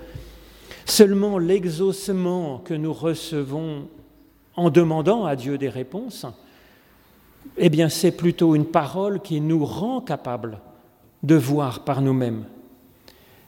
Seulement 0.86 1.38
l'exaucement 1.38 2.58
que 2.58 2.74
nous 2.74 2.92
recevons 2.92 3.88
en 4.56 4.70
demandant 4.70 5.24
à 5.24 5.34
Dieu 5.34 5.58
des 5.58 5.68
réponses, 5.68 6.26
eh 7.56 7.68
bien 7.68 7.88
c'est 7.88 8.12
plutôt 8.12 8.54
une 8.54 8.66
parole 8.66 9.20
qui 9.20 9.40
nous 9.40 9.64
rend 9.64 10.00
capables 10.00 10.58
de 11.22 11.34
voir 11.34 11.84
par 11.84 12.02
nous-mêmes, 12.02 12.44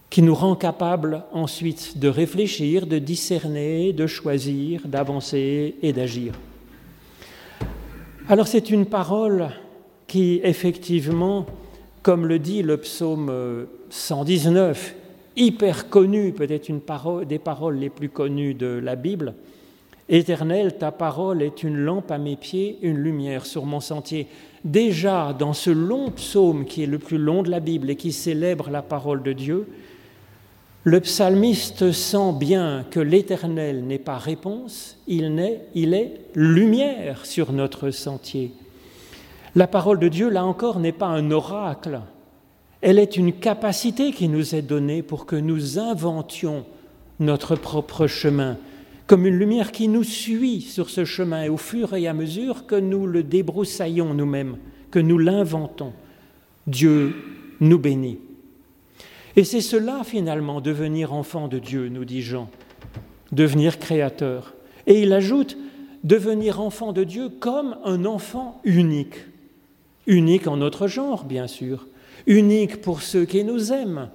qui 0.08 0.22
nous 0.22 0.34
rend 0.34 0.56
capables 0.56 1.24
ensuite 1.32 1.98
de 1.98 2.08
réfléchir, 2.08 2.86
de 2.86 2.98
discerner, 2.98 3.92
de 3.92 4.06
choisir, 4.06 4.82
d'avancer 4.86 5.76
et 5.82 5.92
d'agir. 5.92 6.34
Alors 8.28 8.48
c'est 8.48 8.70
une 8.70 8.86
parole 8.86 9.50
qui, 10.06 10.40
effectivement, 10.42 11.46
comme 12.02 12.26
le 12.26 12.38
dit 12.38 12.62
le 12.62 12.76
psaume 12.78 13.66
119, 13.90 14.94
hyper 15.36 15.88
connue, 15.88 16.32
peut-être 16.32 16.68
une 16.68 16.80
des 17.26 17.38
paroles 17.38 17.76
les 17.76 17.90
plus 17.90 18.08
connues 18.08 18.54
de 18.54 18.80
la 18.82 18.96
Bible, 18.96 19.34
Éternel, 20.08 20.78
ta 20.78 20.92
parole 20.92 21.42
est 21.42 21.64
une 21.64 21.78
lampe 21.78 22.12
à 22.12 22.18
mes 22.18 22.36
pieds, 22.36 22.78
une 22.82 22.96
lumière 22.96 23.44
sur 23.44 23.66
mon 23.66 23.80
sentier. 23.80 24.28
Déjà, 24.64 25.34
dans 25.36 25.52
ce 25.52 25.70
long 25.70 26.10
psaume 26.10 26.64
qui 26.64 26.84
est 26.84 26.86
le 26.86 26.98
plus 26.98 27.18
long 27.18 27.42
de 27.42 27.50
la 27.50 27.58
Bible 27.58 27.90
et 27.90 27.96
qui 27.96 28.12
célèbre 28.12 28.70
la 28.70 28.82
parole 28.82 29.24
de 29.24 29.32
Dieu, 29.32 29.66
le 30.84 31.00
psalmiste 31.00 31.90
sent 31.90 32.32
bien 32.38 32.84
que 32.88 33.00
l'Éternel 33.00 33.84
n'est 33.84 33.98
pas 33.98 34.18
réponse, 34.18 34.96
il, 35.08 35.40
est, 35.40 35.62
il 35.74 35.94
est 35.94 36.20
lumière 36.36 37.26
sur 37.26 37.50
notre 37.50 37.90
sentier. 37.90 38.52
La 39.56 39.66
parole 39.66 39.98
de 39.98 40.06
Dieu, 40.06 40.28
là 40.28 40.44
encore, 40.44 40.78
n'est 40.78 40.92
pas 40.92 41.06
un 41.06 41.32
oracle, 41.32 42.00
elle 42.82 42.98
est 42.98 43.16
une 43.16 43.32
capacité 43.32 44.12
qui 44.12 44.28
nous 44.28 44.54
est 44.54 44.62
donnée 44.62 45.02
pour 45.02 45.26
que 45.26 45.36
nous 45.36 45.78
inventions 45.78 46.66
notre 47.18 47.56
propre 47.56 48.06
chemin, 48.06 48.58
comme 49.06 49.26
une 49.26 49.38
lumière 49.38 49.72
qui 49.72 49.88
nous 49.88 50.04
suit 50.04 50.60
sur 50.60 50.90
ce 50.90 51.04
chemin 51.04 51.44
et 51.44 51.48
au 51.48 51.56
fur 51.56 51.94
et 51.94 52.06
à 52.06 52.12
mesure 52.12 52.66
que 52.66 52.74
nous 52.74 53.06
le 53.06 53.22
débroussaillons 53.22 54.14
nous-mêmes, 54.14 54.58
que 54.90 54.98
nous 54.98 55.18
l'inventons. 55.18 55.92
Dieu 56.66 57.14
nous 57.60 57.78
bénit. 57.78 58.18
Et 59.36 59.44
c'est 59.44 59.60
cela 59.60 60.02
finalement, 60.04 60.60
devenir 60.60 61.12
enfant 61.12 61.48
de 61.48 61.58
Dieu, 61.58 61.88
nous 61.88 62.04
dit 62.04 62.22
Jean, 62.22 62.48
devenir 63.32 63.78
créateur. 63.78 64.54
Et 64.86 65.02
il 65.02 65.12
ajoute, 65.12 65.56
devenir 66.04 66.60
enfant 66.60 66.92
de 66.92 67.04
Dieu 67.04 67.28
comme 67.28 67.76
un 67.84 68.04
enfant 68.04 68.60
unique, 68.64 69.16
unique 70.06 70.46
en 70.46 70.56
notre 70.56 70.86
genre, 70.86 71.24
bien 71.24 71.46
sûr, 71.46 71.86
unique 72.26 72.80
pour 72.80 73.02
ceux 73.02 73.24
qui 73.24 73.44
nous 73.44 73.72
aiment, 73.72 74.08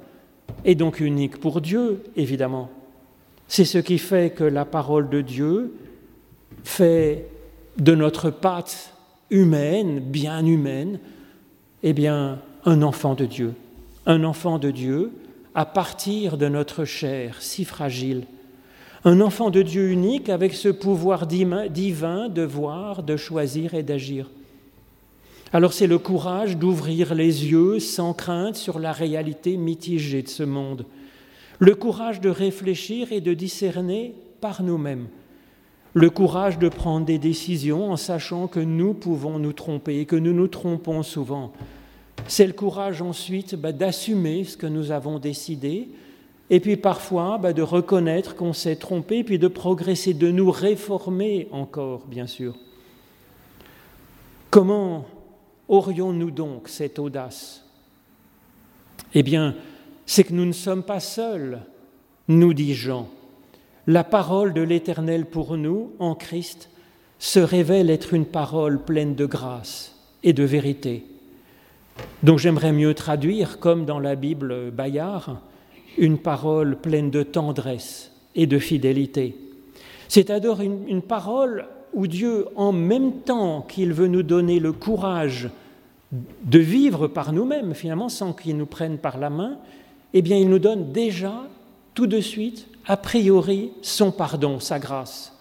et 0.65 0.75
donc 0.75 0.99
unique 0.99 1.39
pour 1.39 1.61
Dieu, 1.61 2.03
évidemment. 2.15 2.69
C'est 3.47 3.65
ce 3.65 3.77
qui 3.77 3.97
fait 3.97 4.33
que 4.33 4.43
la 4.43 4.65
parole 4.65 5.09
de 5.09 5.21
Dieu 5.21 5.73
fait 6.63 7.27
de 7.77 7.95
notre 7.95 8.29
pâte 8.29 8.93
humaine, 9.29 9.99
bien 9.99 10.45
humaine, 10.45 10.99
eh 11.83 11.93
bien, 11.93 12.39
un 12.65 12.81
enfant 12.81 13.15
de 13.15 13.25
Dieu. 13.25 13.53
Un 14.05 14.23
enfant 14.23 14.59
de 14.59 14.71
Dieu 14.71 15.11
à 15.53 15.65
partir 15.65 16.37
de 16.37 16.47
notre 16.47 16.85
chair 16.85 17.37
si 17.41 17.65
fragile. 17.65 18.23
Un 19.03 19.19
enfant 19.19 19.49
de 19.49 19.61
Dieu 19.61 19.89
unique 19.89 20.29
avec 20.29 20.53
ce 20.53 20.69
pouvoir 20.69 21.25
divin 21.25 22.29
de 22.29 22.43
voir, 22.43 23.03
de 23.03 23.17
choisir 23.17 23.73
et 23.73 23.83
d'agir. 23.83 24.29
Alors 25.53 25.73
c'est 25.73 25.87
le 25.87 25.99
courage 25.99 26.57
d'ouvrir 26.57 27.13
les 27.13 27.47
yeux 27.47 27.79
sans 27.79 28.13
crainte 28.13 28.55
sur 28.55 28.79
la 28.79 28.91
réalité 28.91 29.57
mitigée 29.57 30.21
de 30.21 30.29
ce 30.29 30.43
monde 30.43 30.85
le 31.61 31.75
courage 31.75 32.19
de 32.21 32.29
réfléchir 32.29 33.11
et 33.11 33.21
de 33.21 33.35
discerner 33.35 34.15
par 34.41 34.63
nous-mêmes, 34.63 35.07
le 35.93 36.09
courage 36.09 36.57
de 36.57 36.69
prendre 36.69 37.05
des 37.05 37.19
décisions 37.19 37.91
en 37.91 37.97
sachant 37.97 38.47
que 38.47 38.59
nous 38.59 38.95
pouvons 38.95 39.37
nous 39.37 39.53
tromper 39.53 39.99
et 39.99 40.05
que 40.05 40.15
nous 40.15 40.33
nous 40.33 40.47
trompons 40.47 41.03
souvent. 41.03 41.53
C'est 42.27 42.47
le 42.47 42.53
courage 42.53 43.03
ensuite 43.03 43.53
bah, 43.55 43.73
d'assumer 43.73 44.43
ce 44.43 44.57
que 44.57 44.65
nous 44.65 44.89
avons 44.89 45.19
décidé 45.19 45.89
et 46.49 46.59
puis 46.59 46.77
parfois 46.77 47.37
bah, 47.37 47.53
de 47.53 47.61
reconnaître 47.61 48.35
qu'on 48.35 48.53
s'est 48.53 48.77
trompé, 48.77 49.23
puis 49.23 49.37
de 49.37 49.47
progresser, 49.47 50.15
de 50.15 50.31
nous 50.31 50.49
réformer 50.49 51.47
encore, 51.51 52.07
bien 52.07 52.25
sûr. 52.25 52.55
Comment 54.49 55.05
aurions-nous 55.71 56.29
donc 56.29 56.67
cette 56.67 56.99
audace? 56.99 57.65
Eh 59.15 59.23
bien, 59.23 59.55
c'est 60.05 60.25
que 60.25 60.33
nous 60.33 60.45
ne 60.45 60.51
sommes 60.51 60.83
pas 60.83 60.99
seuls, 60.99 61.61
nous 62.27 62.53
dit 62.53 62.75
Jean. 62.75 63.09
La 63.87 64.03
parole 64.03 64.53
de 64.53 64.61
l'Éternel 64.61 65.25
pour 65.25 65.57
nous, 65.57 65.93
en 65.97 66.13
Christ, 66.13 66.69
se 67.17 67.39
révèle 67.39 67.89
être 67.89 68.13
une 68.13 68.25
parole 68.25 68.83
pleine 68.83 69.15
de 69.15 69.25
grâce 69.25 69.95
et 70.23 70.33
de 70.33 70.43
vérité. 70.43 71.05
Donc 72.21 72.39
j'aimerais 72.39 72.73
mieux 72.73 72.93
traduire, 72.93 73.59
comme 73.59 73.85
dans 73.85 73.99
la 73.99 74.15
Bible 74.15 74.71
Bayard, 74.71 75.41
une 75.97 76.17
parole 76.17 76.77
pleine 76.77 77.11
de 77.11 77.23
tendresse 77.23 78.11
et 78.35 78.45
de 78.45 78.59
fidélité. 78.59 79.35
C'est-à-dire 80.07 80.61
une, 80.61 80.87
une, 80.87 81.01
parole 81.01 81.67
où 81.93 82.07
Dieu, 82.07 82.47
en 82.55 82.71
même 82.71 83.21
temps 83.21 83.61
qu'il 83.61 83.93
veut 83.93 84.07
nous 84.07 84.23
donner 84.23 84.59
le 84.59 84.71
courage 84.71 85.49
de 86.11 86.59
vivre 86.59 87.07
par 87.07 87.33
nous-mêmes, 87.33 87.73
finalement, 87.73 88.09
sans 88.09 88.33
qu'il 88.33 88.57
nous 88.57 88.65
prenne 88.65 88.97
par 88.97 89.17
la 89.17 89.29
main, 89.29 89.57
eh 90.13 90.21
bien, 90.21 90.37
il 90.37 90.49
nous 90.49 90.59
donne 90.59 90.91
déjà, 90.91 91.33
tout 91.93 92.07
de 92.07 92.19
suite, 92.19 92.67
a 92.85 92.97
priori, 92.97 93.71
son 93.81 94.11
pardon, 94.11 94.59
sa 94.59 94.79
grâce. 94.79 95.33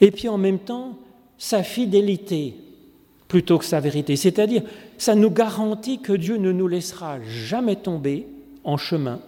Et 0.00 0.10
puis 0.10 0.28
en 0.28 0.38
même 0.38 0.58
temps, 0.58 0.98
sa 1.38 1.62
fidélité 1.62 2.56
plutôt 3.28 3.58
que 3.58 3.64
sa 3.64 3.80
vérité. 3.80 4.16
C'est-à-dire, 4.16 4.62
ça 4.98 5.14
nous 5.14 5.30
garantit 5.30 5.98
que 5.98 6.12
Dieu 6.12 6.36
ne 6.36 6.52
nous 6.52 6.68
laissera 6.68 7.20
jamais 7.22 7.76
tomber 7.76 8.26
en 8.62 8.76
chemin, 8.76 9.20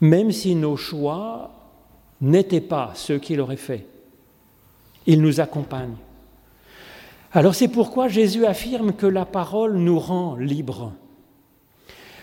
même 0.00 0.30
si 0.30 0.54
nos 0.54 0.76
choix 0.76 1.50
n'étaient 2.20 2.60
pas 2.60 2.92
ceux 2.94 3.18
qu'il 3.18 3.40
aurait 3.40 3.56
fait. 3.56 3.86
Il 5.06 5.20
nous 5.20 5.40
accompagne. 5.40 5.94
Alors 7.32 7.54
c'est 7.54 7.68
pourquoi 7.68 8.08
Jésus 8.08 8.44
affirme 8.46 8.92
que 8.92 9.06
la 9.06 9.24
parole 9.24 9.76
nous 9.76 9.98
rend 9.98 10.36
libres. 10.36 10.92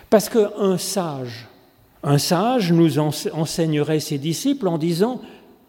Parce 0.08 0.28
qu'un 0.28 0.78
sage, 0.78 1.46
un 2.02 2.18
sage 2.18 2.72
nous 2.72 2.98
enseignerait 2.98 4.00
ses 4.00 4.18
disciples 4.18 4.68
en 4.68 4.78
disant, 4.78 5.20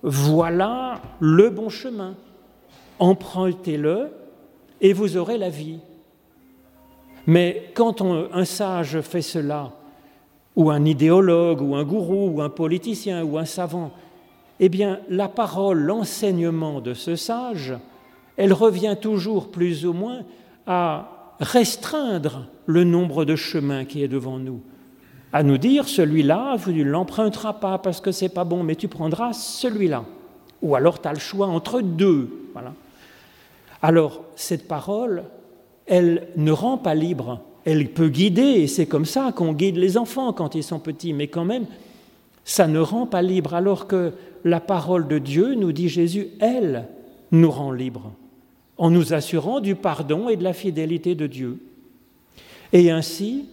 voilà 0.04 1.02
le 1.20 1.50
bon 1.50 1.70
chemin, 1.70 2.16
empruntez-le 3.00 4.12
et 4.80 4.94
vous 4.94 5.18
aurez 5.18 5.38
la 5.38 5.50
vie. 5.50 5.80
Mais 7.28 7.72
quand 7.76 8.02
un 8.02 8.46
sage 8.46 9.02
fait 9.02 9.22
cela, 9.22 9.72
ou 10.56 10.70
un 10.70 10.84
idéologue, 10.86 11.62
ou 11.62 11.76
un 11.76 11.84
gourou, 11.84 12.32
ou 12.36 12.42
un 12.42 12.50
politicien, 12.50 13.24
ou 13.24 13.38
un 13.38 13.46
savant, 13.46 13.92
eh 14.64 14.70
bien 14.70 15.00
la 15.10 15.28
parole, 15.28 15.80
l'enseignement 15.80 16.80
de 16.80 16.94
ce 16.94 17.16
sage, 17.16 17.74
elle 18.38 18.54
revient 18.54 18.96
toujours 19.02 19.50
plus 19.50 19.86
ou 19.86 19.92
moins 19.92 20.22
à 20.68 21.36
restreindre 21.40 22.46
le 22.68 22.84
nombre 22.84 23.26
de 23.26 23.36
chemins 23.36 23.86
qui 23.86 24.04
est 24.04 24.08
devant 24.08 24.38
nous. 24.38 24.62
À 25.34 25.42
nous 25.44 25.58
dire, 25.58 25.88
celui-là, 25.88 26.58
tu 26.64 26.72
ne 26.72 26.84
l'emprunteras 26.84 27.54
pas 27.54 27.80
parce 27.80 28.02
que 28.02 28.12
c'est 28.12 28.30
pas 28.30 28.44
bon, 28.44 28.64
mais 28.64 28.76
tu 28.76 28.88
prendras 28.88 29.34
celui-là. 29.34 30.06
Ou 30.62 30.76
alors 30.76 31.02
tu 31.02 31.08
as 31.08 31.14
le 31.14 31.20
choix 31.20 31.48
entre 31.48 31.82
deux. 31.82 32.50
Voilà. 32.54 32.74
Alors, 33.82 34.22
cette 34.36 34.68
parole, 34.68 35.24
elle 35.88 36.28
ne 36.36 36.52
rend 36.52 36.78
pas 36.78 36.94
libre. 36.94 37.40
Elle 37.66 37.90
peut 37.90 38.10
guider, 38.10 38.44
et 38.44 38.68
c'est 38.68 38.86
comme 38.86 39.06
ça 39.06 39.32
qu'on 39.32 39.54
guide 39.54 39.78
les 39.78 39.98
enfants 39.98 40.34
quand 40.34 40.54
ils 40.54 40.64
sont 40.64 40.80
petits, 40.80 41.14
mais 41.14 41.28
quand 41.28 41.46
même, 41.46 41.66
ça 42.44 42.68
ne 42.68 42.80
rend 42.80 43.06
pas 43.06 43.22
libre, 43.22 43.54
alors 43.54 43.88
que 43.88 44.14
la 44.44 44.60
parole 44.60 45.08
de 45.08 45.20
Dieu, 45.20 45.56
nous 45.56 45.72
dit 45.72 45.90
Jésus, 45.90 46.28
elle 46.40 46.88
nous 47.32 47.52
rend 47.52 47.72
libre 47.72 48.12
en 48.82 48.90
nous 48.90 49.14
assurant 49.14 49.60
du 49.60 49.76
pardon 49.76 50.28
et 50.28 50.36
de 50.36 50.44
la 50.44 50.54
fidélité 50.54 51.14
de 51.14 51.28
Dieu. 51.28 51.60
Et 52.74 52.90
ainsi, 52.90 53.46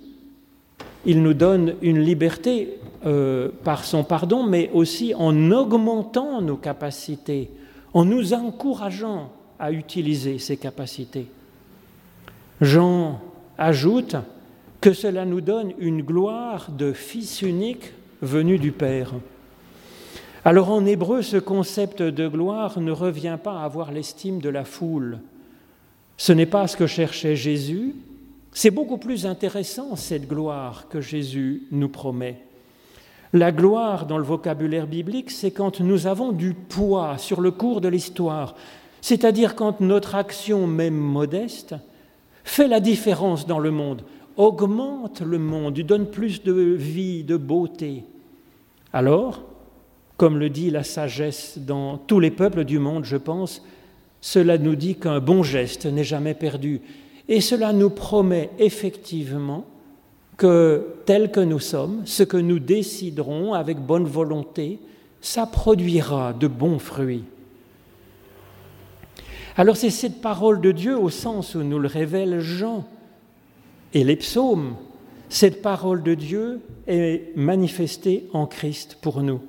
il 1.05 1.23
nous 1.23 1.35
donne 1.35 1.75
une 1.83 2.01
liberté 2.01 2.79
euh, 3.05 3.51
par 3.63 3.85
son 3.85 4.05
pardon, 4.05 4.43
mais 4.43 4.71
aussi 4.73 5.15
en 5.15 5.51
augmentant 5.51 6.41
nos 6.41 6.57
capacités, 6.57 7.51
en 7.93 8.07
nous 8.07 8.33
encourageant 8.33 9.31
à 9.59 9.71
utiliser 9.71 10.39
ces 10.39 10.57
capacités. 10.57 11.27
Jean 12.63 13.21
ajoute 13.59 14.17
que 14.81 14.95
cela 14.95 15.27
nous 15.27 15.43
donne 15.43 15.75
une 15.79 16.01
gloire 16.01 16.71
de 16.71 16.95
Fils 16.95 17.43
unique 17.43 17.93
venu 18.23 18.59
du 18.59 18.73
Père. 18.73 19.15
Alors 20.45 20.71
en 20.71 20.87
hébreu, 20.87 21.23
ce 21.23 21.37
concept 21.37 22.03
de 22.03 22.29
gloire 22.29 22.81
ne 22.81 22.93
revient 22.93 23.39
pas 23.43 23.61
à 23.61 23.65
avoir 23.65 23.93
l'estime 23.93 24.41
de 24.41 24.49
la 24.49 24.65
foule. 24.65 25.19
Ce 26.17 26.33
n'est 26.33 26.47
pas 26.47 26.67
ce 26.67 26.77
que 26.77 26.87
cherchait 26.87 27.37
Jésus. 27.37 27.95
C'est 28.53 28.71
beaucoup 28.71 28.99
plus 28.99 29.27
intéressant, 29.27 29.95
cette 29.95 30.27
gloire 30.27 30.89
que 30.89 31.01
Jésus 31.01 31.65
nous 31.71 31.89
promet. 31.89 32.41
La 33.33 33.53
gloire 33.53 34.07
dans 34.07 34.17
le 34.17 34.25
vocabulaire 34.25 34.87
biblique, 34.87 35.31
c'est 35.31 35.51
quand 35.51 35.81
nous 35.81 36.07
avons 36.07 36.33
du 36.33 36.55
poids 36.55 37.19
sur 37.19 37.41
le 37.41 37.51
cours 37.51 37.81
de 37.81 37.89
l'histoire, 37.89 38.55
c'est-à-dire 39.03 39.55
quand 39.55 39.81
notre 39.81 40.15
action, 40.15 40.67
même 40.67 40.97
modeste, 40.97 41.75
fait 42.43 42.69
la 42.69 42.81
différence 42.81 43.47
dans 43.47 43.59
le 43.59 43.71
monde, 43.71 44.03
augmente 44.39 45.21
le 45.21 45.39
monde, 45.39 45.77
lui 45.77 45.85
donne 45.85 46.07
plus 46.07 46.43
de 46.43 46.53
vie, 46.53 47.25
de 47.25 47.37
beauté. 47.37 48.05
Alors, 48.93 49.43
comme 50.17 50.39
le 50.39 50.49
dit 50.49 50.71
la 50.71 50.85
sagesse 50.85 51.59
dans 51.59 51.99
tous 51.99 52.21
les 52.21 52.31
peuples 52.31 52.65
du 52.65 52.79
monde, 52.79 53.05
je 53.05 53.17
pense, 53.17 53.63
cela 54.21 54.57
nous 54.57 54.77
dit 54.77 54.95
qu'un 54.95 55.21
bon 55.21 55.43
geste 55.43 55.87
n'est 55.87 56.05
jamais 56.05 56.35
perdu. 56.35 56.81
Et 57.29 57.41
cela 57.41 57.73
nous 57.73 57.91
promet 57.91 58.51
effectivement 58.59 59.67
que 60.37 60.87
tel 61.05 61.31
que 61.33 61.41
nous 61.41 61.59
sommes, 61.59 62.03
ce 62.07 62.23
que 62.23 62.37
nous 62.37 62.61
déciderons 62.61 63.55
avec 63.55 63.79
bonne 63.79 64.07
volonté, 64.07 64.79
ça 65.21 65.47
produira 65.47 66.33
de 66.33 66.47
bons 66.47 66.79
fruits. 66.79 67.25
Alors 69.57 69.77
c'est 69.77 69.91
cette 69.91 70.21
parole 70.21 70.61
de 70.61 70.71
Dieu 70.71 70.97
au 70.97 71.11
sens 71.11 71.57
où 71.57 71.65
nous 71.65 71.81
le 71.81 71.89
révèle 71.89 72.39
Jean 72.39 72.87
et 73.95 74.05
les 74.05 74.17
psaumes. 74.17 74.77
Cette 75.29 75.63
parole 75.63 76.03
de 76.03 76.15
Dieu 76.15 76.61
est 76.87 77.37
manifestée 77.37 78.29
en 78.33 78.47
Christ 78.47 78.99
pour 79.01 79.23
nous. 79.23 79.41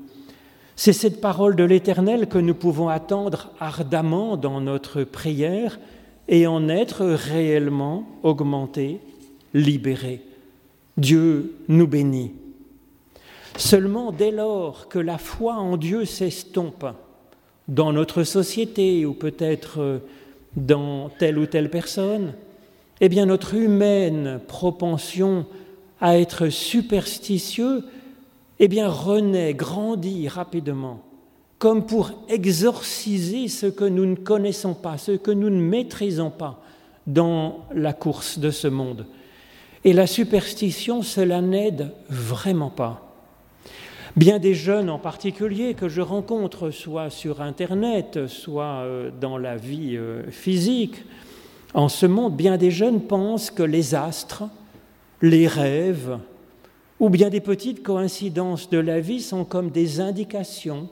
C'est 0.75 0.93
cette 0.93 1.19
parole 1.19 1.56
de 1.56 1.63
l'Éternel 1.63 2.28
que 2.28 2.38
nous 2.38 2.54
pouvons 2.54 2.89
attendre 2.89 3.52
ardemment 3.60 4.38
dans 4.38 4.62
notre 4.62 5.04
prière 5.04 5.80
et 6.28 6.47
en 6.47 6.69
être 6.69 7.06
réellement 7.06 8.06
augmentés, 8.23 8.99
libérés. 9.54 10.21
Dieu 10.97 11.56
nous 11.67 11.88
bénit. 11.88 12.32
Seulement 13.58 14.12
dès 14.12 14.32
lors 14.32 14.88
que 14.88 14.99
la 14.99 15.17
foi 15.17 15.56
en 15.56 15.75
Dieu 15.75 16.06
s'estompe, 16.06 16.86
dans 17.67 17.93
notre 17.93 18.23
société 18.23 19.06
ou 19.06 19.13
peut-être 19.13 20.02
dans 20.56 21.10
telle 21.10 21.38
ou 21.38 21.45
telle 21.45 21.69
personne, 21.69 22.34
eh 23.01 23.09
bien 23.09 23.25
notre 23.25 23.53
humaine 23.53 24.39
propension 24.47 25.45
à 26.01 26.17
être 26.17 26.49
superstitieux, 26.49 27.83
eh 28.59 28.67
bien 28.67 28.88
renaît, 28.88 29.53
grandit 29.53 30.27
rapidement, 30.27 31.01
comme 31.57 31.85
pour 31.85 32.12
exorciser 32.29 33.47
ce 33.47 33.65
que 33.65 33.85
nous 33.85 34.05
ne 34.05 34.15
connaissons 34.15 34.73
pas, 34.73 34.97
ce 34.97 35.13
que 35.13 35.31
nous 35.31 35.49
ne 35.49 35.62
maîtrisons 35.62 36.31
pas 36.31 36.62
dans 37.07 37.65
la 37.73 37.93
course 37.93 38.39
de 38.39 38.51
ce 38.51 38.67
monde. 38.67 39.05
Et 39.83 39.93
la 39.93 40.07
superstition, 40.07 41.01
cela 41.01 41.41
n'aide 41.41 41.91
vraiment 42.09 42.69
pas. 42.69 43.05
Bien 44.15 44.39
des 44.39 44.53
jeunes 44.53 44.89
en 44.89 44.99
particulier 44.99 45.73
que 45.73 45.88
je 45.88 46.01
rencontre 46.01 46.71
soit 46.71 47.09
sur 47.09 47.41
Internet, 47.41 48.27
soit 48.27 48.83
euh, 48.83 49.12
dans 49.21 49.38
la 49.38 49.55
vie 49.55 49.95
euh, 49.95 50.29
physique, 50.31 51.05
en 51.73 51.89
ce 51.89 52.05
monde, 52.05 52.36
bien 52.36 52.58
des 52.58 52.71
jeunes 52.71 53.01
pensent 53.01 53.51
que 53.51 53.63
les 53.63 53.95
astres, 53.95 54.43
les 55.21 55.47
rêves, 55.47 56.17
ou 56.99 57.10
bien 57.10 57.29
des 57.29 57.41
petites 57.41 57.84
coïncidences 57.84 58.69
de 58.69 58.77
la 58.77 58.99
vie 58.99 59.21
sont 59.21 59.45
comme 59.45 59.69
des 59.69 60.01
indications, 60.01 60.89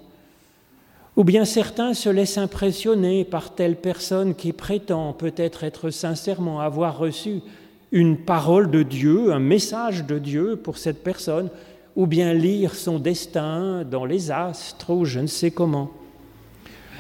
ou 1.15 1.23
bien 1.23 1.45
certains 1.45 1.93
se 1.93 2.09
laissent 2.09 2.37
impressionner 2.37 3.25
par 3.25 3.55
telle 3.55 3.75
personne 3.75 4.35
qui 4.35 4.53
prétend 4.53 5.13
peut-être 5.13 5.63
être 5.63 5.89
sincèrement 5.89 6.59
avoir 6.59 6.97
reçu 6.97 7.41
une 7.91 8.17
parole 8.17 8.69
de 8.69 8.83
Dieu, 8.83 9.31
un 9.33 9.39
message 9.39 10.05
de 10.05 10.19
Dieu 10.19 10.57
pour 10.57 10.77
cette 10.77 11.03
personne, 11.03 11.49
ou 11.95 12.05
bien 12.05 12.33
lire 12.33 12.75
son 12.75 12.99
destin 12.99 13.83
dans 13.83 14.05
les 14.05 14.29
astres 14.29 14.91
ou 14.91 15.05
je 15.05 15.19
ne 15.19 15.27
sais 15.27 15.49
comment. 15.49 15.89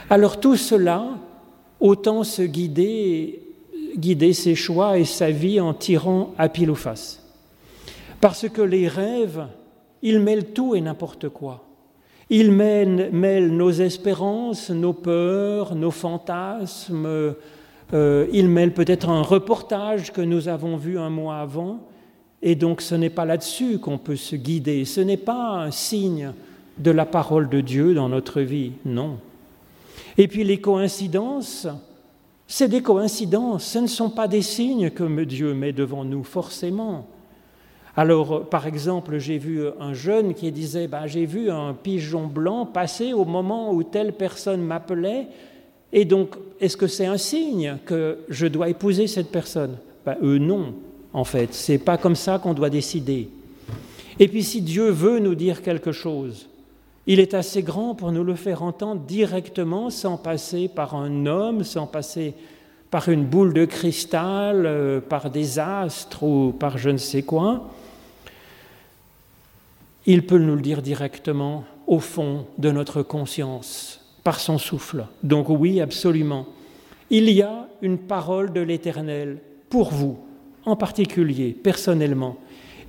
Alors 0.09 0.39
tout 0.39 0.55
cela, 0.55 1.09
autant 1.79 2.23
se 2.23 2.41
guider, 2.41 3.46
guider 3.95 4.33
ses 4.33 4.55
choix 4.55 4.97
et 4.97 5.05
sa 5.05 5.31
vie 5.31 5.59
en 5.59 5.73
tirant 5.73 6.33
à 6.37 6.49
pile 6.49 6.71
ou 6.71 6.75
face. 6.75 7.23
Parce 8.19 8.49
que 8.49 8.61
les 8.61 8.87
rêves, 8.87 9.45
ils 10.01 10.19
mêlent 10.19 10.53
tout 10.53 10.75
et 10.75 10.81
n'importe 10.81 11.29
quoi. 11.29 11.63
Ils 12.29 12.51
mêlent, 12.51 13.55
nos 13.55 13.71
espérances, 13.71 14.69
nos 14.69 14.93
peurs, 14.93 15.75
nos 15.75 15.91
fantasmes. 15.91 17.33
Euh, 17.93 18.27
ils 18.33 18.49
mêlent 18.49 18.73
peut-être 18.73 19.09
un 19.09 19.21
reportage 19.21 20.11
que 20.11 20.21
nous 20.21 20.49
avons 20.49 20.75
vu 20.75 20.99
un 20.99 21.09
mois 21.09 21.37
avant. 21.37 21.79
Et 22.41 22.55
donc 22.55 22.81
ce 22.81 22.95
n'est 22.95 23.09
pas 23.09 23.25
là-dessus 23.25 23.79
qu'on 23.79 23.97
peut 23.97 24.15
se 24.15 24.35
guider, 24.35 24.85
ce 24.85 25.01
n'est 25.01 25.17
pas 25.17 25.55
un 25.55 25.71
signe 25.71 26.33
de 26.77 26.91
la 26.91 27.05
parole 27.05 27.49
de 27.49 27.61
Dieu 27.61 27.95
dans 27.95 28.09
notre 28.09 28.41
vie, 28.41 28.73
non. 28.85 29.17
Et 30.17 30.27
puis 30.27 30.43
les 30.43 30.61
coïncidences, 30.61 31.67
c'est 32.47 32.67
des 32.67 32.81
coïncidences, 32.81 33.65
ce 33.65 33.79
ne 33.79 33.87
sont 33.87 34.09
pas 34.09 34.27
des 34.27 34.41
signes 34.41 34.89
que 34.89 35.23
Dieu 35.23 35.53
met 35.53 35.73
devant 35.73 36.05
nous, 36.05 36.23
forcément. 36.23 37.07
Alors, 37.95 38.47
par 38.47 38.67
exemple, 38.67 39.17
j'ai 39.17 39.37
vu 39.37 39.63
un 39.79 39.93
jeune 39.93 40.33
qui 40.33 40.51
disait 40.51 40.87
bah, 40.87 41.07
J'ai 41.07 41.25
vu 41.25 41.49
un 41.49 41.73
pigeon 41.73 42.27
blanc 42.27 42.65
passer 42.65 43.11
au 43.11 43.25
moment 43.25 43.73
où 43.73 43.83
telle 43.83 44.13
personne 44.13 44.61
m'appelait, 44.61 45.27
et 45.91 46.05
donc, 46.05 46.35
est-ce 46.59 46.77
que 46.77 46.87
c'est 46.87 47.05
un 47.05 47.17
signe 47.17 47.77
que 47.85 48.19
je 48.29 48.47
dois 48.47 48.69
épouser 48.69 49.07
cette 49.07 49.31
personne? 49.31 49.77
Bah, 50.05 50.17
Eux, 50.21 50.37
non 50.37 50.73
en 51.17 51.23
fait. 51.23 51.53
C'est 51.53 51.79
pas 51.79 51.97
comme 51.97 52.15
ça 52.15 52.39
qu'on 52.39 52.53
doit 52.53 52.69
décider. 52.69 53.29
Et 54.19 54.27
puis 54.27 54.43
si 54.43 54.61
Dieu 54.61 54.89
veut 54.89 55.19
nous 55.19 55.35
dire 55.35 55.61
quelque 55.61 55.91
chose, 55.91 56.47
il 57.07 57.21
est 57.21 57.33
assez 57.33 57.63
grand 57.63 57.95
pour 57.95 58.11
nous 58.11 58.23
le 58.23 58.35
faire 58.35 58.61
entendre 58.63 59.01
directement 59.01 59.89
sans 59.89 60.17
passer 60.17 60.67
par 60.67 60.93
un 60.93 61.25
homme, 61.25 61.63
sans 61.63 61.87
passer 61.87 62.33
par 62.91 63.07
une 63.09 63.23
boule 63.23 63.53
de 63.53 63.65
cristal, 63.65 64.65
euh, 64.65 64.99
par 64.99 65.29
des 65.29 65.57
astres 65.57 66.23
ou 66.23 66.53
par 66.57 66.77
je 66.77 66.89
ne 66.89 66.97
sais 66.97 67.23
quoi. 67.23 67.69
Il 70.05 70.25
peut 70.25 70.37
nous 70.37 70.55
le 70.55 70.61
dire 70.61 70.81
directement 70.81 71.63
au 71.85 71.99
fond 71.99 72.45
de 72.57 72.71
notre 72.71 73.01
conscience, 73.03 74.05
par 74.23 74.39
son 74.39 74.57
souffle. 74.57 75.05
Donc 75.23 75.47
oui, 75.49 75.79
absolument. 75.79 76.45
Il 77.09 77.29
y 77.29 77.41
a 77.41 77.67
une 77.81 77.97
parole 77.97 78.51
de 78.51 78.59
l'Éternel 78.59 79.37
pour 79.69 79.91
vous, 79.91 80.17
en 80.65 80.75
particulier, 80.75 81.51
personnellement. 81.51 82.37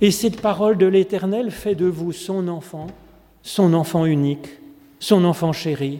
Et 0.01 0.11
cette 0.11 0.41
parole 0.41 0.77
de 0.77 0.85
l'Éternel 0.85 1.51
fait 1.51 1.75
de 1.75 1.85
vous 1.85 2.11
son 2.11 2.47
enfant, 2.49 2.87
son 3.43 3.73
enfant 3.73 4.05
unique, 4.05 4.47
son 4.99 5.23
enfant 5.25 5.53
chéri, 5.53 5.99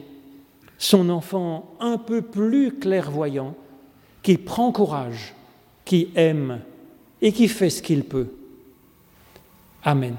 son 0.78 1.08
enfant 1.10 1.74
un 1.80 1.98
peu 1.98 2.22
plus 2.22 2.72
clairvoyant, 2.72 3.54
qui 4.22 4.36
prend 4.36 4.72
courage, 4.72 5.34
qui 5.84 6.10
aime 6.14 6.60
et 7.22 7.32
qui 7.32 7.48
fait 7.48 7.70
ce 7.70 7.82
qu'il 7.82 8.04
peut. 8.04 8.28
Amen. 9.82 10.16